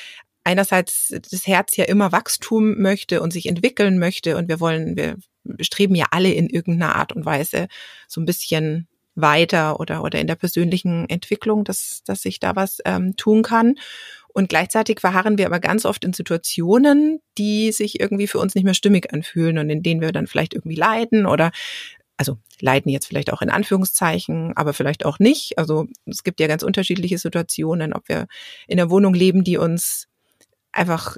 [0.43, 5.17] einerseits das Herz ja immer Wachstum möchte und sich entwickeln möchte und wir wollen, wir
[5.60, 7.67] streben ja alle in irgendeiner Art und Weise
[8.08, 12.79] so ein bisschen weiter oder oder in der persönlichen Entwicklung, dass dass sich da was
[12.86, 13.75] ähm, tun kann.
[14.34, 18.63] Und gleichzeitig verharren wir aber ganz oft in Situationen, die sich irgendwie für uns nicht
[18.63, 21.51] mehr stimmig anfühlen und in denen wir dann vielleicht irgendwie leiden oder
[22.17, 25.58] also leiden jetzt vielleicht auch in Anführungszeichen, aber vielleicht auch nicht.
[25.58, 28.27] Also es gibt ja ganz unterschiedliche Situationen, ob wir
[28.67, 30.08] in einer Wohnung leben, die uns
[30.73, 31.17] einfach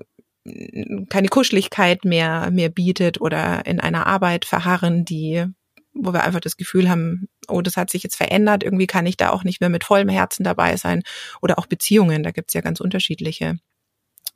[1.10, 5.46] keine Kuscheligkeit mehr, mehr bietet oder in einer Arbeit verharren, die,
[5.94, 9.18] wo wir einfach das Gefühl haben, oh, das hat sich jetzt verändert, irgendwie kann ich
[9.18, 11.02] da auch nicht mehr mit vollem Herzen dabei sein
[11.42, 13.58] oder auch Beziehungen, da gibt's ja ganz unterschiedliche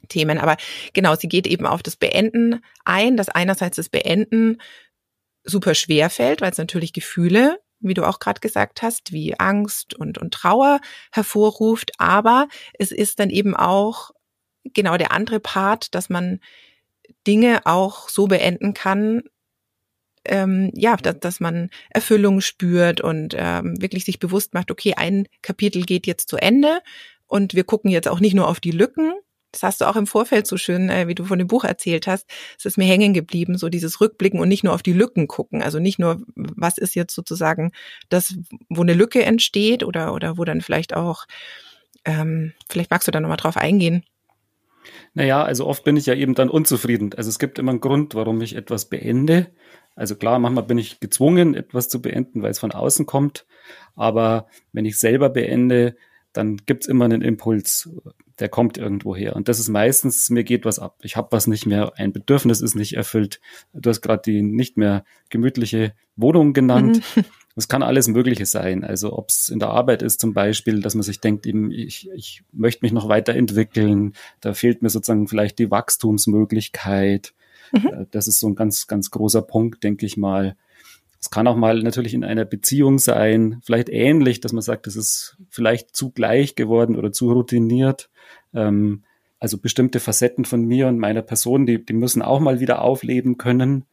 [0.08, 0.40] Themen.
[0.40, 0.58] Aber
[0.94, 4.58] genau, sie geht eben auf das Beenden ein, dass einerseits das Beenden
[5.44, 9.94] super schwer fällt, weil es natürlich Gefühle, wie du auch gerade gesagt hast, wie Angst
[9.94, 10.80] und, und Trauer
[11.12, 14.12] hervorruft, aber es ist dann eben auch
[14.64, 16.40] genau der andere Part, dass man
[17.28, 19.24] Dinge auch so beenden kann,
[20.26, 25.28] ähm, ja, dass, dass man Erfüllung spürt und ähm, wirklich sich bewusst macht, okay, ein
[25.42, 26.82] Kapitel geht jetzt zu Ende
[27.28, 29.14] und wir gucken jetzt auch nicht nur auf die Lücken,
[29.52, 32.08] das hast du auch im Vorfeld so schön, äh, wie du von dem Buch erzählt
[32.08, 32.30] hast.
[32.58, 35.64] Es ist mir hängen geblieben, so dieses Rückblicken und nicht nur auf die Lücken gucken.
[35.64, 37.72] Also nicht nur, was ist jetzt sozusagen
[38.10, 38.36] das,
[38.70, 41.26] wo eine Lücke entsteht oder, oder wo dann vielleicht auch,
[42.06, 44.04] ähm, vielleicht magst du da nochmal drauf eingehen.
[45.14, 47.12] Naja, also oft bin ich ja eben dann unzufrieden.
[47.16, 49.48] Also es gibt immer einen Grund, warum ich etwas beende.
[49.96, 53.46] Also klar, manchmal bin ich gezwungen, etwas zu beenden, weil es von außen kommt.
[53.96, 55.96] Aber wenn ich selber beende,
[56.34, 57.90] dann gibt's immer einen Impuls,
[58.40, 59.36] der kommt irgendwo her.
[59.36, 60.98] Und das ist meistens, mir geht was ab.
[61.02, 63.42] Ich habe was nicht mehr, ein Bedürfnis ist nicht erfüllt.
[63.74, 67.02] Du hast gerade die nicht mehr gemütliche Wohnung genannt.
[67.16, 67.26] Mhm.
[67.56, 68.84] Das kann alles Mögliche sein.
[68.84, 72.10] Also ob es in der Arbeit ist zum Beispiel, dass man sich denkt, eben, ich,
[72.16, 74.14] ich möchte mich noch weiterentwickeln.
[74.40, 77.34] Da fehlt mir sozusagen vielleicht die Wachstumsmöglichkeit.
[77.72, 77.88] Mhm.
[77.88, 80.56] Äh, das ist so ein ganz, ganz großer Punkt, denke ich mal.
[81.20, 84.96] Es kann auch mal natürlich in einer Beziehung sein, vielleicht ähnlich, dass man sagt, es
[84.96, 88.10] ist vielleicht zu gleich geworden oder zu routiniert.
[88.54, 89.04] Ähm,
[89.40, 93.38] also bestimmte Facetten von mir und meiner Person, die, die müssen auch mal wieder aufleben
[93.38, 93.86] können.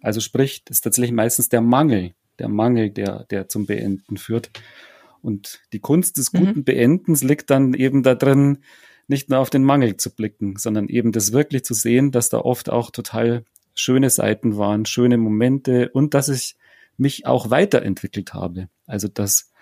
[0.00, 4.50] Also sprich, das ist tatsächlich meistens der Mangel, der Mangel, der, der zum Beenden führt.
[5.22, 6.64] Und die Kunst des guten mhm.
[6.64, 8.58] Beendens liegt dann eben da drin,
[9.08, 12.38] nicht nur auf den Mangel zu blicken, sondern eben das wirklich zu sehen, dass da
[12.38, 13.44] oft auch total
[13.74, 16.56] schöne Seiten waren, schöne Momente und dass ich
[16.96, 18.68] mich auch weiterentwickelt habe.
[18.86, 19.52] Also dass,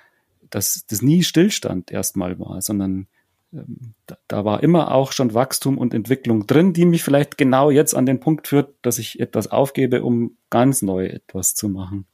[0.50, 3.08] dass das nie Stillstand erstmal war, sondern
[3.52, 7.70] ähm, da, da war immer auch schon Wachstum und Entwicklung drin, die mich vielleicht genau
[7.70, 12.06] jetzt an den Punkt führt, dass ich etwas aufgebe, um ganz neu etwas zu machen.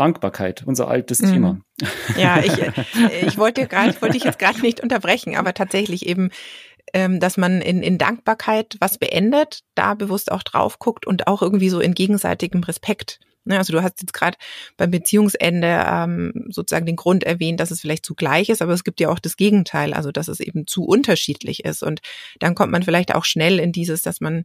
[0.00, 1.32] Dankbarkeit, unser altes mhm.
[1.32, 1.60] Thema.
[2.16, 2.52] Ja, ich,
[3.26, 6.30] ich wollte gerade, ich wollte dich jetzt gerade nicht unterbrechen, aber tatsächlich eben,
[6.94, 11.42] ähm, dass man in, in Dankbarkeit was beendet, da bewusst auch drauf guckt und auch
[11.42, 13.20] irgendwie so in gegenseitigem Respekt.
[13.44, 14.36] Ne, also du hast jetzt gerade
[14.76, 18.84] beim Beziehungsende ähm, sozusagen den Grund erwähnt, dass es vielleicht zu gleich ist, aber es
[18.84, 21.82] gibt ja auch das Gegenteil, also dass es eben zu unterschiedlich ist.
[21.82, 22.00] Und
[22.38, 24.44] dann kommt man vielleicht auch schnell in dieses, dass man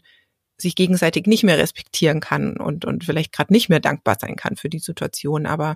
[0.57, 4.55] sich gegenseitig nicht mehr respektieren kann und, und vielleicht gerade nicht mehr dankbar sein kann
[4.55, 5.45] für die Situation.
[5.45, 5.75] Aber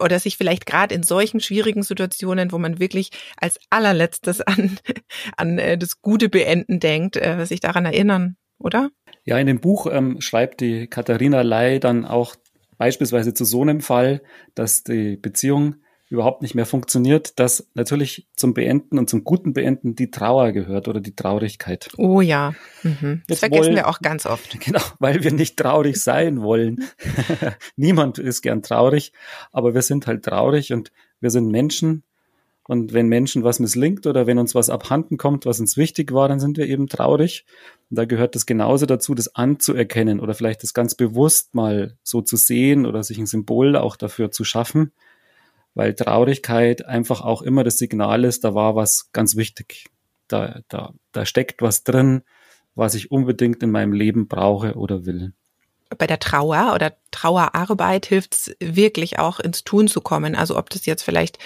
[0.00, 4.78] oder sich vielleicht gerade in solchen schwierigen Situationen, wo man wirklich als allerletztes an,
[5.36, 8.90] an äh, das gute Beenden denkt, äh, sich daran erinnern, oder?
[9.24, 12.36] Ja, in dem Buch ähm, schreibt die Katharina Ley dann auch
[12.78, 14.22] beispielsweise zu so einem Fall,
[14.54, 15.76] dass die Beziehung
[16.10, 20.88] überhaupt nicht mehr funktioniert, dass natürlich zum Beenden und zum guten Beenden die Trauer gehört
[20.88, 21.88] oder die Traurigkeit.
[21.96, 23.22] Oh ja, mhm.
[23.28, 24.58] das vergessen wollen, wir auch ganz oft.
[24.60, 26.84] Genau, weil wir nicht traurig sein wollen.
[27.76, 29.12] Niemand ist gern traurig,
[29.52, 32.02] aber wir sind halt traurig und wir sind Menschen
[32.70, 36.28] und wenn Menschen was misslingt oder wenn uns was abhanden kommt, was uns wichtig war,
[36.28, 37.44] dann sind wir eben traurig.
[37.90, 42.22] Und da gehört das genauso dazu, das anzuerkennen oder vielleicht das ganz bewusst mal so
[42.22, 44.92] zu sehen oder sich ein Symbol auch dafür zu schaffen,
[45.74, 49.86] weil Traurigkeit einfach auch immer das Signal ist, da war was ganz wichtig.
[50.28, 52.22] Da, da, da steckt was drin,
[52.74, 55.32] was ich unbedingt in meinem Leben brauche oder will
[55.98, 60.36] bei der Trauer oder Trauerarbeit hilft es wirklich auch ins Tun zu kommen.
[60.36, 61.38] Also ob das jetzt vielleicht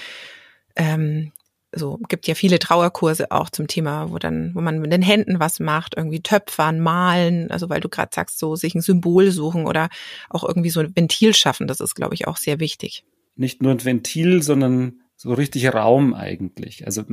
[0.76, 1.32] ähm,
[1.76, 5.40] so gibt ja viele Trauerkurse auch zum Thema, wo dann, wo man mit den Händen
[5.40, 9.66] was macht, irgendwie töpfern, malen, also weil du gerade sagst, so sich ein Symbol suchen
[9.66, 9.88] oder
[10.30, 13.04] auch irgendwie so ein Ventil schaffen, das ist, glaube ich, auch sehr wichtig.
[13.36, 16.86] Nicht nur ein Ventil, sondern so richtig Raum eigentlich.
[16.86, 17.04] Also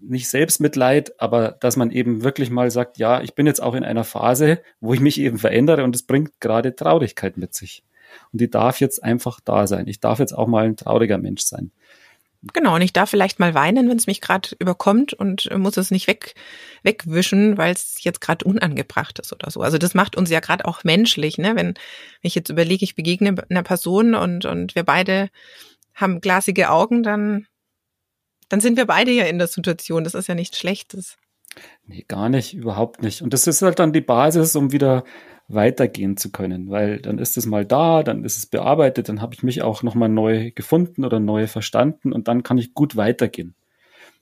[0.00, 3.84] nicht Selbstmitleid, aber dass man eben wirklich mal sagt, ja, ich bin jetzt auch in
[3.84, 7.84] einer Phase, wo ich mich eben verändere und es bringt gerade Traurigkeit mit sich.
[8.32, 9.86] Und die darf jetzt einfach da sein.
[9.86, 11.72] Ich darf jetzt auch mal ein trauriger Mensch sein.
[12.52, 15.90] Genau, und ich darf vielleicht mal weinen, wenn es mich gerade überkommt und muss es
[15.90, 16.34] nicht weg,
[16.84, 19.60] wegwischen, weil es jetzt gerade unangebracht ist oder so.
[19.60, 21.56] Also das macht uns ja gerade auch menschlich, ne?
[21.56, 21.74] Wenn, wenn
[22.22, 25.30] ich jetzt überlege, ich begegne einer Person und, und wir beide
[25.94, 27.46] haben glasige Augen, dann,
[28.48, 30.04] dann sind wir beide ja in der Situation.
[30.04, 31.16] Das ist ja nichts Schlechtes.
[31.86, 33.20] Nee, gar nicht, überhaupt nicht.
[33.20, 35.02] Und das ist halt dann die Basis, um wieder
[35.48, 39.34] weitergehen zu können, weil dann ist es mal da, dann ist es bearbeitet, dann habe
[39.34, 43.54] ich mich auch nochmal neu gefunden oder neu verstanden und dann kann ich gut weitergehen.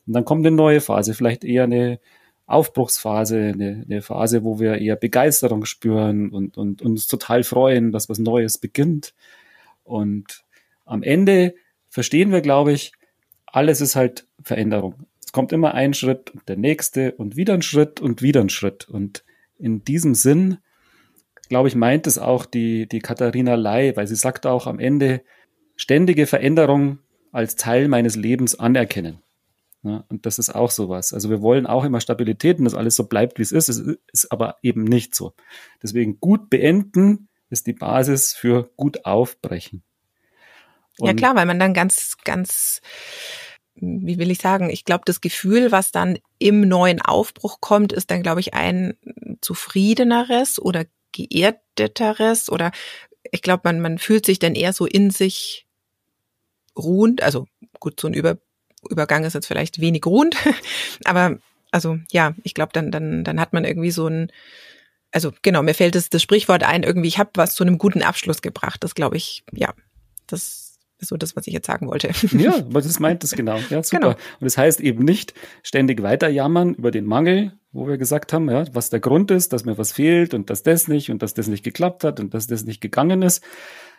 [0.06, 1.98] Und dann kommt eine neue Phase, vielleicht eher eine
[2.46, 7.90] Aufbruchsphase, eine, eine Phase, wo wir eher Begeisterung spüren und, und, und uns total freuen,
[7.90, 9.14] dass was Neues beginnt.
[9.82, 10.44] Und
[10.84, 11.54] am Ende
[11.88, 12.92] verstehen wir, glaube ich,
[13.46, 14.94] alles ist halt Veränderung.
[15.24, 18.48] Es kommt immer ein Schritt und der nächste und wieder ein Schritt und wieder ein
[18.48, 18.88] Schritt.
[18.88, 19.24] Und
[19.58, 20.58] in diesem Sinn
[21.48, 25.22] glaube ich, meint es auch die, die Katharina Ley, weil sie sagt auch am Ende,
[25.76, 26.98] ständige Veränderung
[27.32, 29.22] als Teil meines Lebens anerkennen.
[29.82, 31.12] Ja, und das ist auch sowas.
[31.12, 33.68] Also wir wollen auch immer Stabilität und dass alles so bleibt, wie es ist.
[33.68, 33.78] Es
[34.12, 35.34] ist aber eben nicht so.
[35.82, 39.84] Deswegen gut beenden ist die Basis für gut aufbrechen.
[40.98, 42.80] Und ja klar, weil man dann ganz, ganz,
[43.74, 48.10] wie will ich sagen, ich glaube, das Gefühl, was dann im neuen Aufbruch kommt, ist
[48.10, 48.94] dann, glaube ich, ein
[49.40, 50.84] zufriedeneres oder
[51.16, 52.70] geerdeteres oder
[53.32, 55.66] ich glaube, man, man fühlt sich dann eher so in sich
[56.76, 57.46] ruhend, also
[57.80, 58.38] gut, so ein Über,
[58.88, 60.36] Übergang ist jetzt vielleicht wenig ruhend,
[61.04, 61.38] aber
[61.72, 64.30] also ja, ich glaube, dann, dann, dann hat man irgendwie so ein,
[65.12, 68.02] also genau, mir fällt das, das Sprichwort ein, irgendwie, ich habe was zu einem guten
[68.02, 68.84] Abschluss gebracht.
[68.84, 69.72] Das glaube ich, ja,
[70.26, 72.10] das ist so das, was ich jetzt sagen wollte.
[72.38, 73.58] Ja, aber das meint es genau.
[73.70, 74.00] Ja, super.
[74.00, 74.10] Genau.
[74.10, 78.50] Und das heißt eben nicht ständig weiter jammern über den Mangel, wo wir gesagt haben,
[78.50, 81.34] ja, was der Grund ist, dass mir was fehlt und dass das nicht und dass
[81.34, 83.44] das nicht geklappt hat und dass das nicht gegangen ist.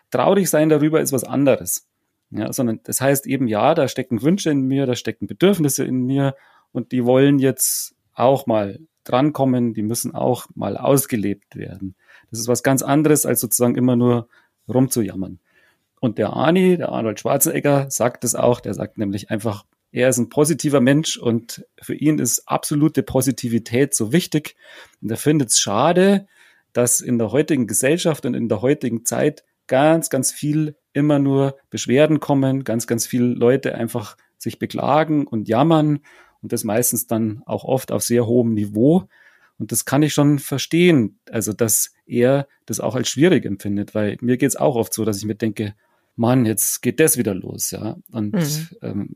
[0.10, 1.88] Traurig sein darüber ist was anderes.
[2.32, 6.06] Ja, sondern das heißt eben, ja, da stecken Wünsche in mir, da stecken Bedürfnisse in
[6.06, 6.36] mir
[6.72, 11.96] und die wollen jetzt auch mal drankommen, die müssen auch mal ausgelebt werden.
[12.32, 14.28] Das ist was ganz anderes, als sozusagen immer nur
[14.68, 15.40] rumzujammern.
[16.00, 20.18] Und der Arni, der Arnold Schwarzenegger, sagt es auch, der sagt nämlich einfach, er ist
[20.18, 24.56] ein positiver Mensch und für ihn ist absolute Positivität so wichtig.
[25.02, 26.28] Und er findet es schade,
[26.74, 31.58] dass in der heutigen Gesellschaft und in der heutigen Zeit ganz, ganz viel immer nur
[31.70, 36.00] Beschwerden kommen, ganz, ganz viele Leute einfach sich beklagen und jammern
[36.42, 39.08] und das meistens dann auch oft auf sehr hohem Niveau.
[39.58, 44.18] Und das kann ich schon verstehen, also dass er das auch als schwierig empfindet, weil
[44.22, 45.74] mir geht es auch oft so, dass ich mir denke,
[46.16, 47.98] Mann, jetzt geht das wieder los, ja.
[48.12, 48.68] Und mhm.
[48.82, 49.16] ähm,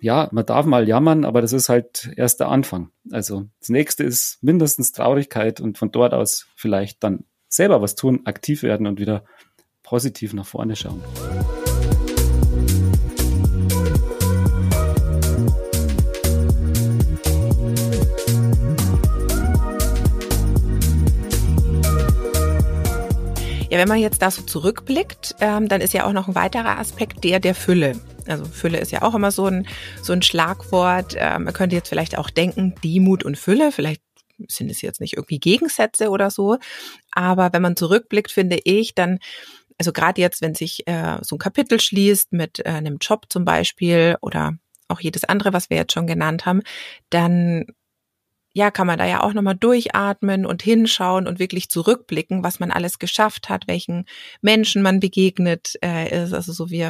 [0.00, 2.90] ja, man darf mal jammern, aber das ist halt erst der Anfang.
[3.10, 8.22] Also das nächste ist mindestens Traurigkeit und von dort aus vielleicht dann selber was tun,
[8.24, 9.24] aktiv werden und wieder
[9.82, 11.02] positiv nach vorne schauen.
[23.76, 26.78] Ja, wenn man jetzt da so zurückblickt, ähm, dann ist ja auch noch ein weiterer
[26.78, 28.00] Aspekt der der Fülle.
[28.26, 29.68] Also Fülle ist ja auch immer so ein,
[30.00, 31.14] so ein Schlagwort.
[31.18, 34.00] Ähm, man könnte jetzt vielleicht auch denken, Demut und Fülle, vielleicht
[34.48, 36.56] sind es jetzt nicht irgendwie Gegensätze oder so.
[37.10, 39.18] Aber wenn man zurückblickt, finde ich, dann,
[39.76, 43.44] also gerade jetzt, wenn sich äh, so ein Kapitel schließt mit äh, einem Job zum
[43.44, 44.54] Beispiel oder
[44.88, 46.62] auch jedes andere, was wir jetzt schon genannt haben,
[47.10, 47.66] dann
[48.56, 52.70] ja, kann man da ja auch nochmal durchatmen und hinschauen und wirklich zurückblicken, was man
[52.70, 54.06] alles geschafft hat, welchen
[54.40, 56.88] Menschen man begegnet äh, ist, also so wie,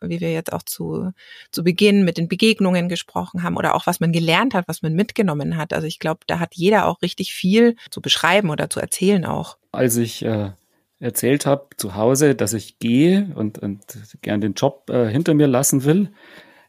[0.00, 1.10] wie wir jetzt auch zu,
[1.50, 4.94] zu Beginn mit den Begegnungen gesprochen haben oder auch was man gelernt hat, was man
[4.94, 5.72] mitgenommen hat.
[5.72, 9.58] Also ich glaube, da hat jeder auch richtig viel zu beschreiben oder zu erzählen auch.
[9.72, 10.52] Als ich äh,
[11.00, 13.82] erzählt habe zu Hause, dass ich gehe und, und
[14.22, 16.12] gern den Job äh, hinter mir lassen will,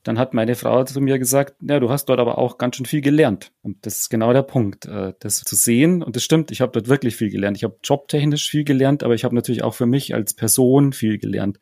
[0.03, 2.85] dann hat meine Frau zu mir gesagt, ja, du hast dort aber auch ganz schön
[2.85, 3.51] viel gelernt.
[3.61, 6.01] Und das ist genau der Punkt, äh, das zu sehen.
[6.01, 7.57] Und das stimmt, ich habe dort wirklich viel gelernt.
[7.57, 11.17] Ich habe jobtechnisch viel gelernt, aber ich habe natürlich auch für mich als Person viel
[11.17, 11.59] gelernt.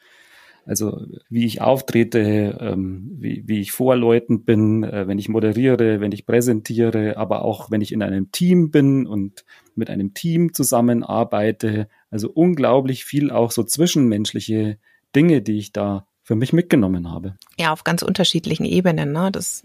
[0.67, 6.01] Also wie ich auftrete, ähm, wie, wie ich vor Leuten bin, äh, wenn ich moderiere,
[6.01, 9.45] wenn ich präsentiere, aber auch wenn ich in einem Team bin und
[9.75, 11.87] mit einem Team zusammenarbeite.
[12.11, 14.77] Also unglaublich viel auch so zwischenmenschliche
[15.15, 17.35] Dinge, die ich da für mich mitgenommen habe.
[17.57, 19.13] Ja, auf ganz unterschiedlichen Ebenen.
[19.13, 19.31] Ne?
[19.31, 19.63] Das,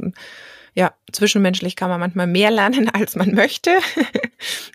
[0.74, 3.72] ja, zwischenmenschlich kann man manchmal mehr lernen, als man möchte.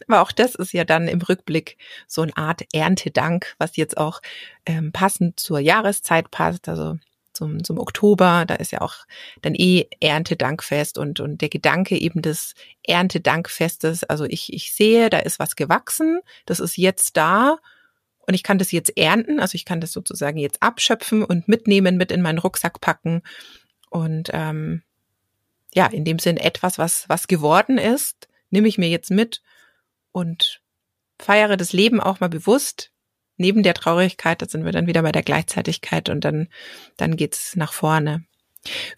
[0.06, 4.22] Aber auch das ist ja dann im Rückblick so eine Art Erntedank, was jetzt auch
[4.66, 6.68] ähm, passend zur Jahreszeit passt.
[6.68, 6.98] Also
[7.32, 9.06] zum, zum Oktober, da ist ja auch
[9.42, 14.04] dann eh Erntedankfest und, und der Gedanke eben des Erntedankfestes.
[14.04, 17.60] Also ich, ich sehe, da ist was gewachsen, das ist jetzt da
[18.28, 21.96] und ich kann das jetzt ernten, also ich kann das sozusagen jetzt abschöpfen und mitnehmen,
[21.96, 23.22] mit in meinen Rucksack packen.
[23.90, 24.84] Und ähm,
[25.74, 29.42] ja, in dem Sinn etwas, was, was geworden ist, nehme ich mir jetzt mit
[30.12, 30.62] und
[31.18, 32.92] feiere das Leben auch mal bewusst.
[33.38, 36.50] Neben der Traurigkeit, da sind wir dann wieder bei der Gleichzeitigkeit und dann,
[36.98, 38.26] dann geht's nach vorne.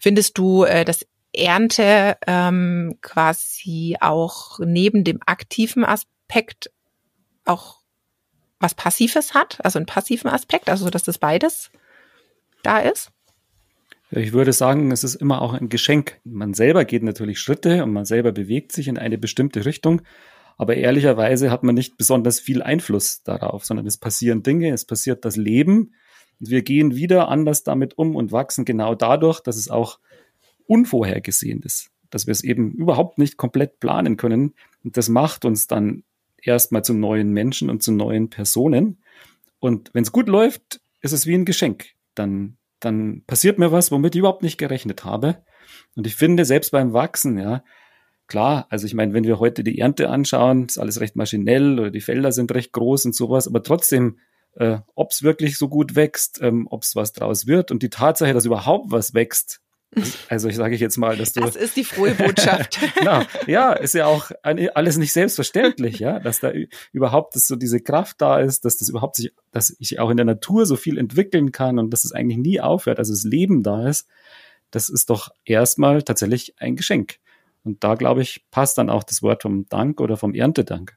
[0.00, 6.72] Findest du, äh, dass Ernte ähm, quasi auch neben dem aktiven Aspekt
[7.44, 7.79] auch
[8.60, 11.70] was Passives hat, also einen passiven Aspekt, also dass das beides
[12.62, 13.10] da ist?
[14.12, 16.20] Ich würde sagen, es ist immer auch ein Geschenk.
[16.24, 20.02] Man selber geht natürlich Schritte und man selber bewegt sich in eine bestimmte Richtung.
[20.58, 25.24] Aber ehrlicherweise hat man nicht besonders viel Einfluss darauf, sondern es passieren Dinge, es passiert
[25.24, 25.94] das Leben.
[26.40, 30.00] Und wir gehen wieder anders damit um und wachsen genau dadurch, dass es auch
[30.66, 34.54] unvorhergesehen ist, dass wir es eben überhaupt nicht komplett planen können.
[34.84, 36.02] Und das macht uns dann
[36.42, 39.02] erstmal zu neuen Menschen und zu neuen Personen.
[39.58, 41.90] Und wenn es gut läuft, ist es wie ein Geschenk.
[42.14, 45.44] Dann, dann passiert mir was, womit ich überhaupt nicht gerechnet habe.
[45.96, 47.62] Und ich finde, selbst beim Wachsen, ja,
[48.26, 51.90] klar, also ich meine, wenn wir heute die Ernte anschauen, ist alles recht maschinell oder
[51.90, 54.18] die Felder sind recht groß und sowas, aber trotzdem
[54.54, 57.70] äh, ob es wirklich so gut wächst, ähm, ob es was draus wird.
[57.70, 59.60] Und die Tatsache, dass überhaupt was wächst,
[60.28, 61.40] also ich sage ich jetzt mal, dass du.
[61.40, 62.78] Das ist die frohe Botschaft.
[62.94, 66.52] genau, ja, ist ja auch alles nicht selbstverständlich, ja, dass da
[66.92, 70.16] überhaupt dass so diese Kraft da ist, dass das überhaupt sich, dass ich auch in
[70.16, 73.62] der Natur so viel entwickeln kann und dass es eigentlich nie aufhört, also das Leben
[73.62, 74.06] da ist.
[74.70, 77.18] Das ist doch erstmal tatsächlich ein Geschenk.
[77.64, 80.96] Und da glaube ich passt dann auch das Wort vom Dank oder vom Erntedank.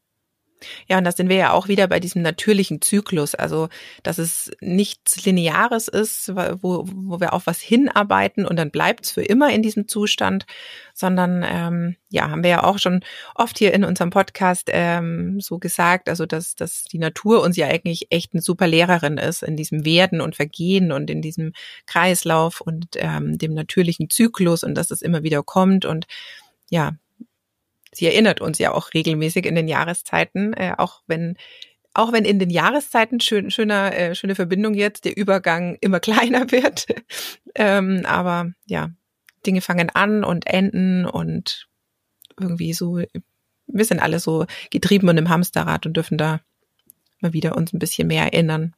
[0.88, 3.70] Ja, und da sind wir ja auch wieder bei diesem natürlichen Zyklus, also
[4.03, 9.11] dass es nichts Lineares ist, wo, wo wir auf was hinarbeiten und dann bleibt es
[9.11, 10.45] für immer in diesem Zustand,
[10.93, 13.03] sondern ähm, ja, haben wir ja auch schon
[13.36, 17.68] oft hier in unserem Podcast ähm, so gesagt, also dass, dass die Natur uns ja
[17.68, 21.53] eigentlich echt eine super Lehrerin ist in diesem Werden und Vergehen und in diesem
[21.86, 26.05] Kreislauf und ähm, dem natürlichen Zyklus und dass es immer wieder kommt und
[26.70, 26.93] ja,
[27.94, 31.36] sie erinnert uns ja auch regelmäßig in den Jahreszeiten, äh, auch wenn
[31.96, 36.52] auch wenn in den Jahreszeiten schön, schöner, äh, schöne Verbindung jetzt, der Übergang immer kleiner
[36.52, 36.88] wird.
[37.56, 38.89] ähm, aber ja,
[39.46, 41.68] Dinge fangen an und enden und
[42.39, 43.00] irgendwie so,
[43.68, 46.39] wir sind alle so getrieben und im Hamsterrad und dürfen da
[47.22, 48.74] mal wieder uns ein bisschen mehr erinnern.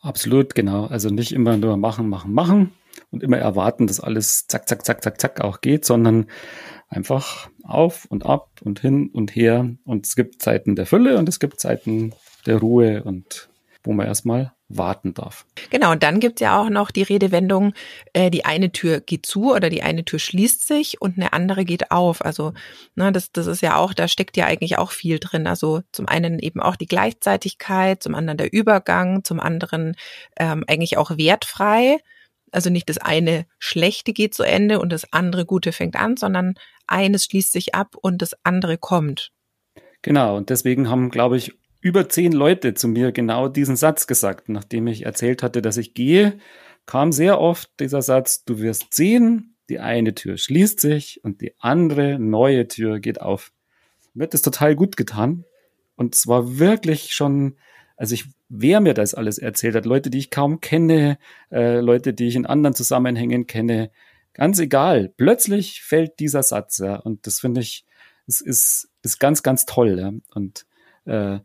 [0.00, 0.86] Absolut, genau.
[0.86, 2.72] Also nicht immer nur machen, machen, machen
[3.10, 6.26] und immer erwarten, dass alles zack, zack, zack, zack, zack auch geht, sondern
[6.88, 9.70] einfach auf und ab und hin und her.
[9.84, 12.14] Und es gibt Zeiten der Fülle und es gibt Zeiten
[12.46, 13.48] der Ruhe und
[13.82, 15.46] wo man erstmal warten darf.
[15.70, 17.72] Genau, und dann gibt es ja auch noch die Redewendung,
[18.12, 21.64] äh, die eine Tür geht zu oder die eine Tür schließt sich und eine andere
[21.64, 22.24] geht auf.
[22.24, 22.52] Also,
[22.96, 25.46] ne, das, das ist ja auch, da steckt ja eigentlich auch viel drin.
[25.46, 29.94] Also zum einen eben auch die Gleichzeitigkeit, zum anderen der Übergang, zum anderen
[30.36, 31.98] ähm, eigentlich auch wertfrei.
[32.52, 36.54] Also nicht das eine Schlechte geht zu Ende und das andere Gute fängt an, sondern
[36.86, 39.32] eines schließt sich ab und das andere kommt.
[40.02, 44.48] Genau, und deswegen haben, glaube ich, über zehn Leute zu mir genau diesen Satz gesagt.
[44.48, 46.38] Nachdem ich erzählt hatte, dass ich gehe,
[46.86, 51.54] kam sehr oft dieser Satz, du wirst sehen, die eine Tür schließt sich und die
[51.58, 53.52] andere neue Tür geht auf.
[54.14, 55.44] Mir hat das total gut getan.
[55.96, 57.56] Und zwar wirklich schon
[57.96, 61.18] also ich, wer mir das alles erzählt hat, Leute, die ich kaum kenne,
[61.50, 63.90] äh, Leute, die ich in anderen Zusammenhängen kenne,
[64.34, 65.12] ganz egal.
[65.16, 67.84] Plötzlich fällt dieser Satz, ja, und das finde ich,
[68.26, 70.12] es ist, ist ganz, ganz toll, ja.
[70.34, 70.66] Und
[71.06, 71.40] äh,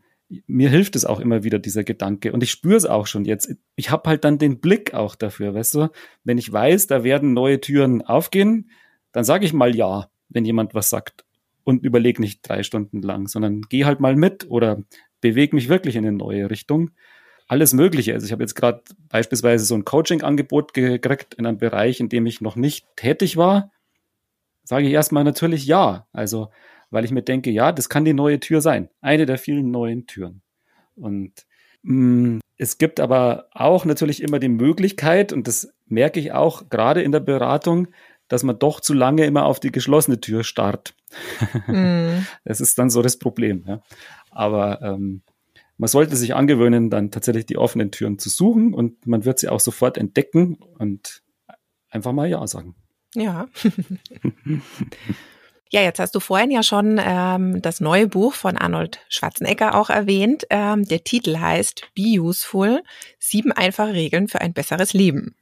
[0.46, 2.32] mir hilft es auch immer wieder, dieser Gedanke.
[2.32, 3.54] Und ich spüre es auch schon jetzt.
[3.76, 5.88] Ich habe halt dann den Blick auch dafür, weißt du?
[6.24, 8.70] Wenn ich weiß, da werden neue Türen aufgehen,
[9.12, 11.24] dann sage ich mal ja, wenn jemand was sagt.
[11.64, 14.82] Und überleg nicht drei Stunden lang, sondern geh halt mal mit oder
[15.22, 16.90] bewege mich wirklich in eine neue Richtung.
[17.48, 18.12] Alles Mögliche.
[18.12, 22.26] Also ich habe jetzt gerade beispielsweise so ein Coaching-Angebot gekriegt in einem Bereich, in dem
[22.26, 23.70] ich noch nicht tätig war.
[24.64, 26.06] Sage ich erstmal natürlich ja.
[26.12, 26.50] Also,
[26.90, 28.90] weil ich mir denke, ja, das kann die neue Tür sein.
[29.00, 30.42] Eine der vielen neuen Türen.
[30.94, 31.46] Und
[31.82, 36.68] mh, mm, es gibt aber auch natürlich immer die Möglichkeit, und das merke ich auch
[36.68, 37.88] gerade in der Beratung,
[38.28, 40.94] dass man doch zu lange immer auf die geschlossene Tür starrt.
[41.66, 42.20] Mm.
[42.44, 43.64] Das ist dann so das Problem.
[43.66, 43.82] Ja.
[44.32, 45.22] Aber ähm,
[45.76, 49.48] man sollte sich angewöhnen, dann tatsächlich die offenen Türen zu suchen und man wird sie
[49.48, 51.22] auch sofort entdecken und
[51.90, 52.74] einfach mal Ja sagen.
[53.14, 53.46] Ja.
[55.72, 59.88] Ja, jetzt hast du vorhin ja schon ähm, das neue Buch von Arnold Schwarzenegger auch
[59.88, 60.44] erwähnt.
[60.50, 62.82] Ähm, der Titel heißt Be Useful,
[63.18, 65.34] sieben einfache Regeln für ein besseres Leben.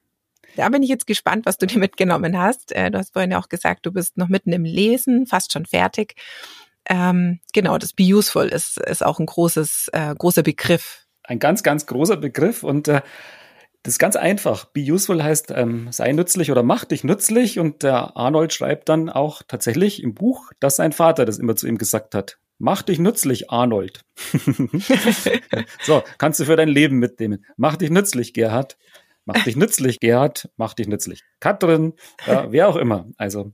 [0.55, 2.71] Da bin ich jetzt gespannt, was du dir mitgenommen hast.
[2.71, 5.67] Äh, du hast vorhin ja auch gesagt, du bist noch mitten im Lesen, fast schon
[5.67, 6.15] fertig.
[6.89, 11.07] Ähm, genau, das Be Useful ist, ist auch ein großes, äh, großer Begriff.
[11.23, 13.03] Ein ganz, ganz großer Begriff und äh,
[13.83, 14.67] das ist ganz einfach.
[14.67, 17.59] Be useful heißt, ähm, sei nützlich oder mach dich nützlich.
[17.59, 21.67] Und der Arnold schreibt dann auch tatsächlich im Buch, dass sein Vater das immer zu
[21.67, 22.39] ihm gesagt hat.
[22.59, 24.03] Mach dich nützlich, Arnold.
[25.83, 27.47] so, kannst du für dein Leben mitnehmen.
[27.57, 28.77] Mach dich nützlich, Gerhard.
[29.25, 30.51] Mach dich nützlich, Gerhard.
[30.59, 31.23] Mach dich nützlich.
[31.41, 31.95] Katrin,
[32.27, 33.07] ja, wer auch immer.
[33.17, 33.53] Also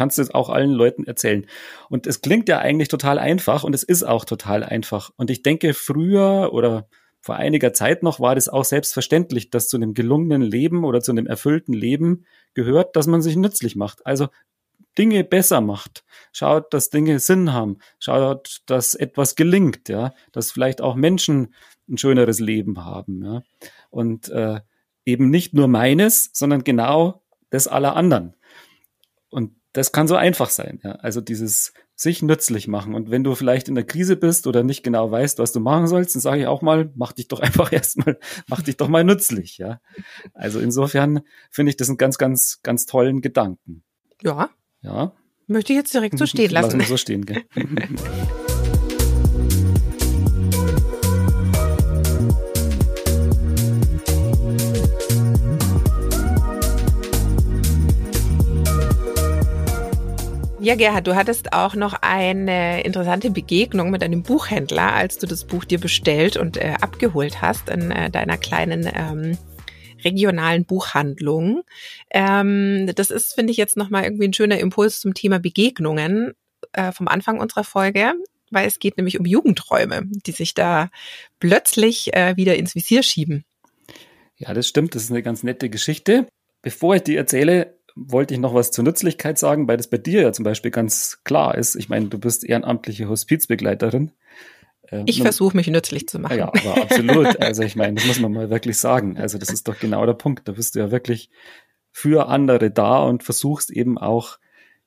[0.00, 1.44] kannst du es auch allen Leuten erzählen.
[1.90, 5.10] Und es klingt ja eigentlich total einfach und es ist auch total einfach.
[5.16, 6.88] Und ich denke, früher oder
[7.20, 11.10] vor einiger Zeit noch war das auch selbstverständlich, dass zu einem gelungenen Leben oder zu
[11.10, 12.24] einem erfüllten Leben
[12.54, 14.06] gehört, dass man sich nützlich macht.
[14.06, 14.28] Also
[14.96, 16.02] Dinge besser macht.
[16.32, 17.76] Schaut, dass Dinge Sinn haben.
[17.98, 21.52] Schaut, dass etwas gelingt, ja, dass vielleicht auch Menschen
[21.90, 23.42] ein schöneres Leben haben, ja.
[23.90, 24.60] Und äh,
[25.04, 28.32] eben nicht nur meines, sondern genau das aller anderen.
[29.28, 30.80] Und das kann so einfach sein.
[30.82, 30.92] Ja?
[30.92, 32.94] Also dieses sich nützlich machen.
[32.94, 35.86] Und wenn du vielleicht in der Krise bist oder nicht genau weißt, was du machen
[35.86, 38.18] sollst, dann sage ich auch mal, mach dich doch einfach erstmal,
[38.48, 39.58] mach dich doch mal nützlich.
[39.58, 39.80] Ja.
[40.32, 43.84] Also insofern finde ich das einen ganz, ganz, ganz tollen Gedanken.
[44.22, 44.50] Ja.
[44.82, 45.12] Ja.
[45.46, 46.78] Möchte ich jetzt direkt so stehen lassen.
[46.78, 47.42] Lassen so stehen, gell?
[60.62, 65.46] Ja, Gerhard, du hattest auch noch eine interessante Begegnung mit einem Buchhändler, als du das
[65.46, 69.38] Buch dir bestellt und äh, abgeholt hast in äh, deiner kleinen ähm,
[70.04, 71.62] regionalen Buchhandlung.
[72.10, 76.34] Ähm, das ist, finde ich, jetzt nochmal irgendwie ein schöner Impuls zum Thema Begegnungen
[76.72, 78.12] äh, vom Anfang unserer Folge,
[78.50, 80.90] weil es geht nämlich um Jugendträume, die sich da
[81.38, 83.46] plötzlich äh, wieder ins Visier schieben.
[84.36, 84.94] Ja, das stimmt.
[84.94, 86.26] Das ist eine ganz nette Geschichte.
[86.60, 90.22] Bevor ich die erzähle, wollte ich noch was zur Nützlichkeit sagen, weil das bei dir
[90.22, 91.76] ja zum Beispiel ganz klar ist.
[91.76, 94.12] Ich meine, du bist ehrenamtliche Hospizbegleiterin.
[94.90, 96.38] Ähm, ich versuche mich nützlich zu machen.
[96.38, 97.40] Ja, aber absolut.
[97.40, 99.16] Also ich meine, das muss man mal wirklich sagen.
[99.18, 100.48] Also das ist doch genau der Punkt.
[100.48, 101.30] Da bist du ja wirklich
[101.92, 104.38] für andere da und versuchst eben auch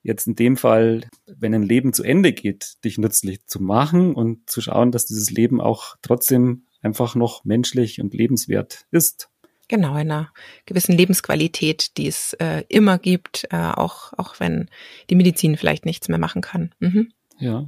[0.02, 4.50] jetzt in dem Fall, wenn ein Leben zu Ende geht, dich nützlich zu machen und
[4.50, 9.30] zu schauen, dass dieses Leben auch trotzdem einfach noch menschlich und lebenswert ist.
[9.74, 10.32] Genau, in einer
[10.68, 14.70] gewissen Lebensqualität, die es äh, immer gibt, äh, auch, auch wenn
[15.10, 16.76] die Medizin vielleicht nichts mehr machen kann.
[16.78, 17.12] Mhm.
[17.40, 17.66] Ja.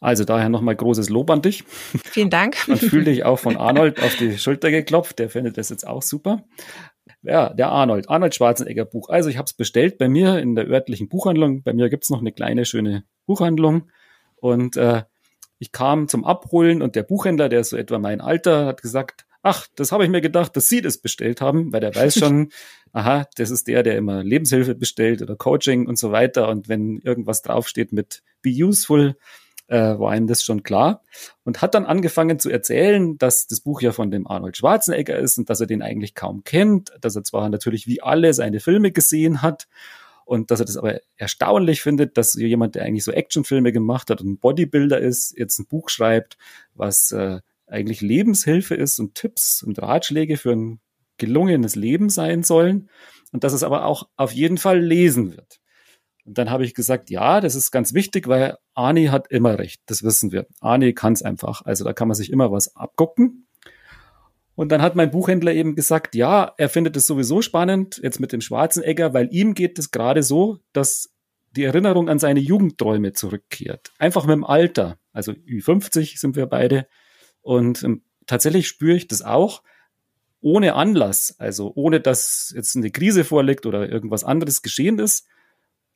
[0.00, 1.64] Also daher nochmal großes Lob an dich.
[2.04, 2.56] Vielen Dank.
[2.68, 5.18] Man fühlt dich auch von Arnold auf die Schulter geklopft.
[5.18, 6.44] Der findet das jetzt auch super.
[7.20, 9.10] Ja, der Arnold, Arnold Schwarzenegger Buch.
[9.10, 11.62] Also ich habe es bestellt bei mir in der örtlichen Buchhandlung.
[11.64, 13.90] Bei mir gibt's noch eine kleine, schöne Buchhandlung.
[14.36, 15.02] Und äh,
[15.58, 19.26] ich kam zum Abholen und der Buchhändler, der ist so etwa mein Alter, hat gesagt,
[19.42, 22.50] ach, das habe ich mir gedacht, dass Sie das bestellt haben, weil der weiß schon,
[22.92, 26.48] aha, das ist der, der immer Lebenshilfe bestellt oder Coaching und so weiter.
[26.48, 29.16] Und wenn irgendwas draufsteht mit Be Useful,
[29.68, 31.02] äh, war ihm das schon klar.
[31.44, 35.38] Und hat dann angefangen zu erzählen, dass das Buch ja von dem Arnold Schwarzenegger ist
[35.38, 38.90] und dass er den eigentlich kaum kennt, dass er zwar natürlich wie alle seine Filme
[38.92, 39.68] gesehen hat
[40.24, 44.20] und dass er das aber erstaunlich findet, dass jemand, der eigentlich so Actionfilme gemacht hat
[44.20, 46.36] und ein Bodybuilder ist, jetzt ein Buch schreibt,
[46.74, 50.80] was äh, eigentlich Lebenshilfe ist und Tipps und Ratschläge für ein
[51.18, 52.88] gelungenes Leben sein sollen
[53.32, 55.60] und dass es aber auch auf jeden Fall lesen wird.
[56.24, 59.80] Und dann habe ich gesagt, ja, das ist ganz wichtig, weil Ani hat immer recht,
[59.86, 60.46] das wissen wir.
[60.60, 63.46] Ani kann es einfach, also da kann man sich immer was abgucken.
[64.54, 68.32] Und dann hat mein Buchhändler eben gesagt, ja, er findet es sowieso spannend, jetzt mit
[68.32, 71.14] dem Schwarzenegger, weil ihm geht es gerade so, dass
[71.52, 73.92] die Erinnerung an seine Jugendträume zurückkehrt.
[73.98, 74.98] Einfach mit dem Alter.
[75.12, 76.86] Also Ü50 sind wir beide.
[77.48, 79.62] Und ähm, tatsächlich spüre ich das auch
[80.42, 85.26] ohne Anlass, also ohne dass jetzt eine Krise vorliegt oder irgendwas anderes geschehen ist.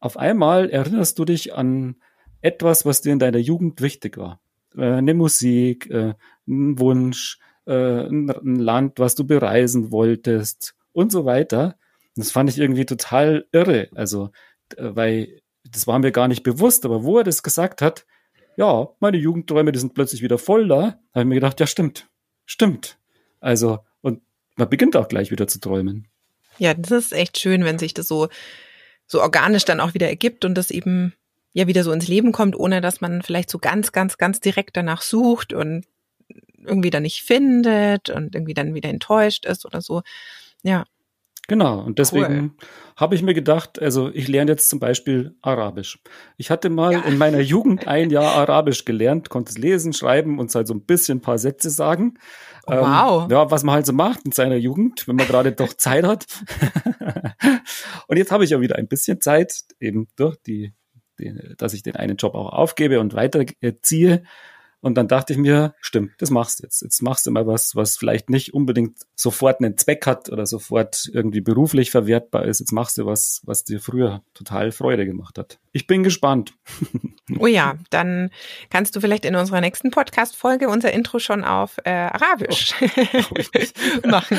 [0.01, 1.97] Auf einmal erinnerst du dich an
[2.41, 4.41] etwas, was dir in deiner Jugend wichtig war.
[4.75, 6.15] Äh, eine Musik, äh,
[6.49, 11.77] ein Wunsch, äh, ein, Land, was du bereisen wolltest und so weiter.
[12.17, 13.91] Das fand ich irgendwie total irre.
[13.95, 14.31] Also,
[14.79, 18.07] äh, weil das war mir gar nicht bewusst, aber wo er das gesagt hat,
[18.57, 20.77] ja, meine Jugendträume, die sind plötzlich wieder voll da.
[20.77, 22.09] Da habe ich mir gedacht, ja, stimmt,
[22.45, 22.99] stimmt.
[23.41, 24.23] Also, und
[24.57, 26.09] man beginnt auch gleich wieder zu träumen.
[26.59, 28.29] Ja, das ist echt schön, wenn sich das so,
[29.07, 31.15] so organisch dann auch wieder ergibt und das eben
[31.53, 34.77] ja wieder so ins Leben kommt, ohne dass man vielleicht so ganz, ganz, ganz direkt
[34.77, 35.87] danach sucht und
[36.65, 40.03] irgendwie dann nicht findet und irgendwie dann wieder enttäuscht ist oder so.
[40.63, 40.85] Ja,
[41.49, 42.69] Genau, und deswegen cool.
[42.97, 45.99] habe ich mir gedacht, also ich lerne jetzt zum Beispiel Arabisch.
[46.37, 47.01] Ich hatte mal ja.
[47.01, 50.85] in meiner Jugend ein Jahr Arabisch gelernt, konnte es lesen, schreiben und halt so ein
[50.85, 52.15] bisschen ein paar Sätze sagen.
[52.67, 53.25] Oh, wow.
[53.25, 56.05] Ähm, ja, was man halt so macht in seiner Jugend, wenn man gerade doch Zeit
[56.05, 56.27] hat.
[58.07, 60.73] und jetzt habe ich ja wieder ein bisschen Zeit, eben durch die,
[61.19, 64.23] die, dass ich den einen Job auch aufgebe und weiterziehe.
[64.83, 66.83] Und dann dachte ich mir, stimmt, das machst du jetzt.
[66.83, 71.09] Jetzt machst du mal was, was vielleicht nicht unbedingt sofort einen Zweck hat oder sofort
[71.13, 72.59] irgendwie beruflich verwertbar ist.
[72.59, 75.61] Jetzt machst du was, was dir früher total Freude gemacht hat.
[75.73, 76.55] Ich bin gespannt.
[77.39, 78.31] Oh ja, dann
[78.69, 84.37] kannst du vielleicht in unserer nächsten Podcast-Folge unser Intro schon auf äh, Arabisch oh, machen.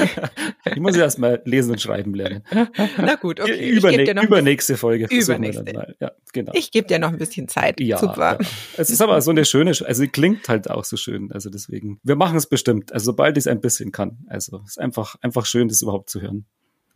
[0.65, 2.43] Ich muss erst mal lesen und schreiben lernen.
[2.97, 3.71] Na gut, okay.
[3.71, 5.07] Überne übernächste Folge.
[5.09, 5.95] Übernächste.
[5.99, 6.51] Ja, genau.
[6.53, 7.79] Ich gebe dir noch ein bisschen Zeit.
[7.79, 8.37] Ja, Super.
[8.39, 8.47] Ja.
[8.77, 11.31] Es ist aber so eine schöne, also sie klingt halt auch so schön.
[11.31, 12.93] Also deswegen, wir machen es bestimmt.
[12.93, 14.19] Also sobald ich es ein bisschen kann.
[14.27, 16.45] Also es ist einfach, einfach schön, das überhaupt zu hören.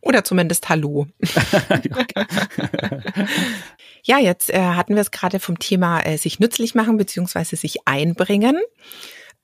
[0.02, 1.08] Oder zumindest Hallo.
[4.08, 7.86] Ja, jetzt äh, hatten wir es gerade vom Thema äh, sich nützlich machen beziehungsweise sich
[7.86, 8.58] einbringen.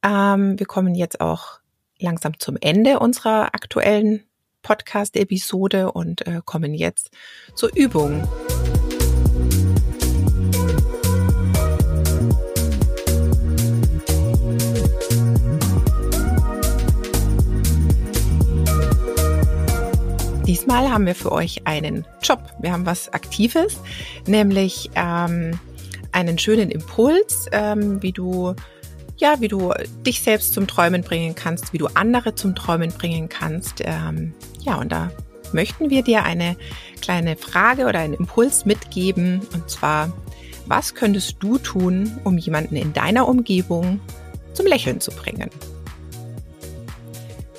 [0.03, 1.59] Ähm, wir kommen jetzt auch
[1.99, 4.24] langsam zum Ende unserer aktuellen
[4.61, 7.11] Podcast-Episode und äh, kommen jetzt
[7.55, 8.26] zur Übung.
[20.53, 22.39] Diesmal haben wir für euch einen Job.
[22.59, 23.79] Wir haben was Aktives,
[24.27, 25.59] nämlich ähm,
[26.11, 28.53] einen schönen Impuls, ähm, wie du
[29.17, 29.73] ja, wie du
[30.05, 33.81] dich selbst zum Träumen bringen kannst, wie du andere zum Träumen bringen kannst.
[33.83, 35.09] Ähm, ja, und da
[35.53, 36.55] möchten wir dir eine
[37.01, 39.41] kleine Frage oder einen Impuls mitgeben.
[39.55, 40.13] Und zwar,
[40.67, 43.99] was könntest du tun, um jemanden in deiner Umgebung
[44.53, 45.49] zum Lächeln zu bringen?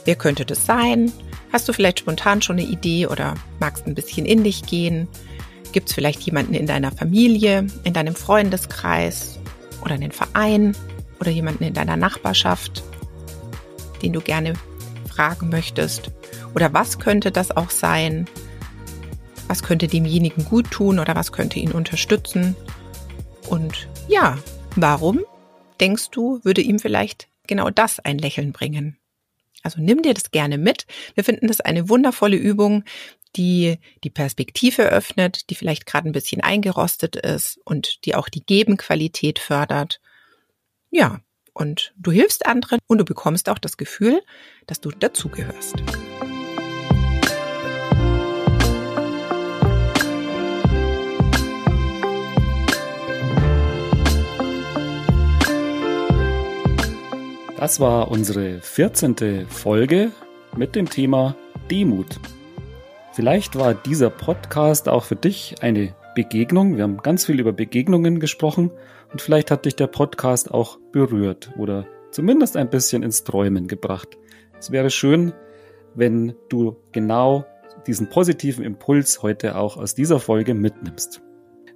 [0.05, 1.11] Wer könnte das sein?
[1.55, 5.07] Hast du vielleicht spontan schon eine Idee oder magst ein bisschen in dich gehen?
[5.71, 9.39] Gibt es vielleicht jemanden in deiner Familie, in deinem Freundeskreis
[9.81, 10.77] oder einen Verein
[11.21, 12.83] oder jemanden in deiner Nachbarschaft,
[14.03, 14.55] den du gerne
[15.09, 16.11] fragen möchtest?
[16.57, 18.27] Oder was könnte das auch sein?
[19.47, 22.57] Was könnte demjenigen gut tun oder was könnte ihn unterstützen?
[23.49, 24.39] Und ja,
[24.75, 25.21] warum
[25.81, 28.99] denkst du, würde ihm vielleicht genau das ein Lächeln bringen?
[29.65, 30.87] Also nimm dir das gerne mit.
[31.15, 32.85] Wir finden das eine wundervolle Übung,
[33.35, 38.45] die die Perspektive öffnet, die vielleicht gerade ein bisschen eingerostet ist und die auch die
[38.45, 40.01] Gebenqualität fördert.
[40.91, 41.21] Ja,
[41.55, 44.23] und du hilfst anderen und du bekommst auch das Gefühl,
[44.67, 45.83] dass du dazugehörst.
[57.65, 59.47] Das war unsere 14.
[59.49, 60.12] Folge
[60.55, 61.35] mit dem Thema
[61.71, 62.21] Demut.
[63.15, 66.77] Vielleicht war dieser Podcast auch für dich eine Begegnung.
[66.77, 68.71] Wir haben ganz viel über Begegnungen gesprochen
[69.12, 74.19] und vielleicht hat dich der Podcast auch berührt oder zumindest ein bisschen ins Träumen gebracht.
[74.59, 75.33] Es wäre schön,
[75.95, 77.47] wenn du genau
[77.87, 81.23] diesen positiven Impuls heute auch aus dieser Folge mitnimmst.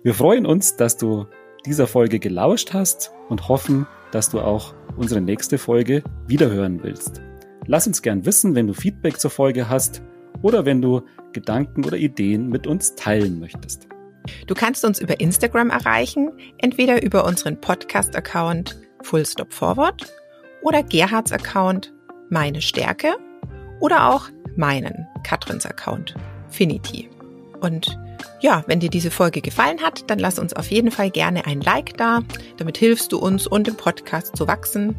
[0.02, 1.28] Wir freuen uns, dass du
[1.64, 7.22] dieser Folge gelauscht hast und hoffen, dass du auch unsere nächste Folge wiederhören willst.
[7.66, 10.02] Lass uns gern wissen, wenn du Feedback zur Folge hast
[10.42, 13.88] oder wenn du Gedanken oder Ideen mit uns teilen möchtest.
[14.46, 20.12] Du kannst uns über Instagram erreichen, entweder über unseren Podcast-Account Full Stop Forward
[20.62, 21.94] oder Gerhards Account
[22.28, 23.16] Meine Stärke
[23.80, 26.14] oder auch meinen Katrins Account
[26.48, 27.08] Finity.
[27.60, 27.98] Und
[28.40, 31.60] ja, wenn dir diese Folge gefallen hat, dann lass uns auf jeden Fall gerne ein
[31.60, 32.20] Like da.
[32.56, 34.96] Damit hilfst du uns und dem Podcast zu wachsen.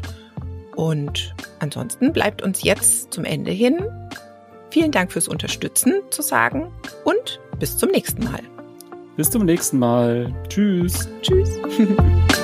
[0.76, 3.84] Und ansonsten bleibt uns jetzt zum Ende hin
[4.72, 6.72] vielen Dank fürs Unterstützen zu sagen
[7.04, 8.42] und bis zum nächsten Mal.
[9.18, 10.34] Bis zum nächsten Mal.
[10.48, 11.10] Tschüss.
[11.22, 11.50] Tschüss.